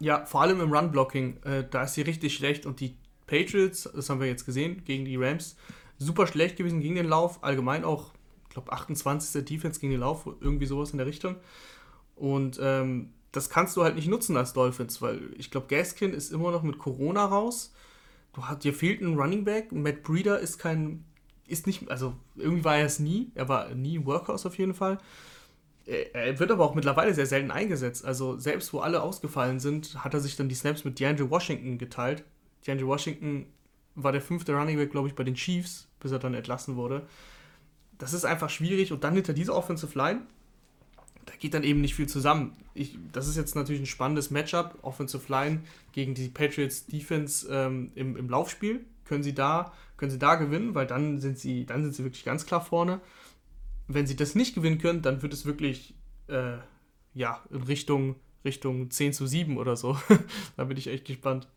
[0.01, 2.97] Ja, vor allem im Run-Blocking, äh, da ist sie richtig schlecht und die
[3.27, 5.57] Patriots, das haben wir jetzt gesehen, gegen die Rams,
[5.99, 8.13] super schlecht gewesen gegen den Lauf, allgemein auch,
[8.55, 9.45] glaube, 28.
[9.45, 11.37] Defense gegen den Lauf, irgendwie sowas in der Richtung.
[12.17, 16.33] Und ähm, das kannst du halt nicht nutzen als Dolphins, weil ich glaube, Gaskin ist
[16.33, 17.75] immer noch mit Corona raus.
[18.33, 19.73] Du hast, dir fehlt ein Running Back.
[19.73, 21.05] Matt Breeder ist kein
[21.47, 23.31] ist nicht, also irgendwie war er es nie.
[23.35, 24.99] Er war nie ein Workhorse auf jeden Fall.
[25.87, 28.05] Er wird aber auch mittlerweile sehr selten eingesetzt.
[28.05, 31.77] Also selbst wo alle ausgefallen sind, hat er sich dann die Snaps mit DeAndre Washington
[31.77, 32.25] geteilt.
[32.67, 33.47] DeAndre Washington
[33.95, 37.07] war der fünfte Running Back, glaube ich, bei den Chiefs, bis er dann entlassen wurde.
[37.99, 38.93] Das ist einfach schwierig.
[38.93, 40.23] Und dann hinter dieser Offensive Line,
[41.27, 42.53] da geht dann eben nicht viel zusammen.
[42.75, 45.61] Ich, das ist jetzt natürlich ein spannendes Matchup, Offensive Line
[45.93, 48.85] gegen die Patriots Defense ähm, im, im Laufspiel.
[49.05, 52.25] Können sie da können sie da gewinnen, weil dann sind sie, dann sind sie wirklich
[52.25, 53.01] ganz klar vorne.
[53.87, 55.95] Wenn sie das nicht gewinnen können, dann wird es wirklich
[56.29, 56.59] äh,
[57.15, 59.97] ja, in Richtung, Richtung 10 zu 7 oder so.
[60.57, 61.49] da bin ich echt gespannt.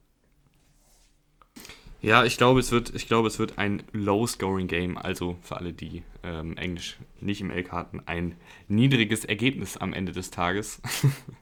[2.02, 6.04] Ja, ich glaube, es wird, ich glaube, es wird ein Low-Scoring-Game, also für alle, die
[6.24, 8.36] ähm, Englisch nicht im LK hatten, ein
[8.68, 10.80] niedriges Ergebnis am Ende des Tages.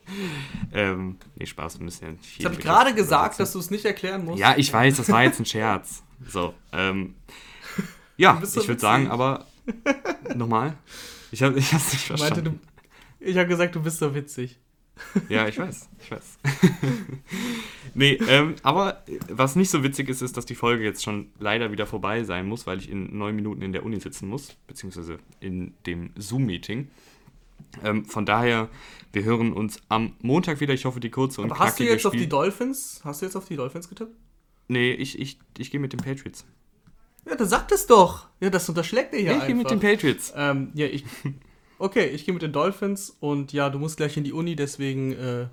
[0.74, 2.40] ähm, nee, Spaß, wir müssen ja viel.
[2.40, 4.40] Ich habe gerade gesagt, dass du es nicht erklären musst.
[4.40, 6.04] Ja, ich weiß, das war jetzt ein Scherz.
[6.26, 7.16] So, ähm,
[8.18, 9.46] ja, ich würde sagen, aber
[10.36, 10.78] nochmal.
[11.32, 12.36] Ich habe es nicht verstanden.
[12.36, 12.60] Meinte, du,
[13.20, 14.58] ich habe gesagt, du bist so witzig.
[15.30, 16.38] Ja, ich weiß, ich weiß.
[17.94, 21.72] nee, ähm, aber was nicht so witzig ist, ist, dass die Folge jetzt schon leider
[21.72, 25.20] wieder vorbei sein muss, weil ich in neun Minuten in der Uni sitzen muss, beziehungsweise
[25.40, 26.90] in dem Zoom-Meeting.
[27.84, 28.70] Ähm, von daher,
[29.12, 30.74] wir hören uns am Montag wieder.
[30.74, 33.02] Ich hoffe, die kurze und aber Hast du jetzt Spiel auf die Dolphins?
[33.04, 34.16] Hast du jetzt auf die Dolphins getippt?
[34.68, 36.46] Nee, ich, ich, ich gehe mit den Patriots.
[37.26, 38.28] Ja, dann sagt es doch.
[38.40, 40.34] Ja, das unterschlägt ihr ja, Ich gehe mit den Patriots.
[40.36, 41.04] Ähm, ja, ich.
[41.86, 45.12] Okay, ich gehe mit den Dolphins und ja, du musst gleich in die Uni, deswegen
[45.12, 45.46] äh,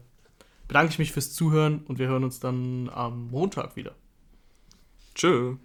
[0.66, 3.95] bedanke ich mich fürs Zuhören und wir hören uns dann am Montag wieder.
[5.14, 5.57] Tschö.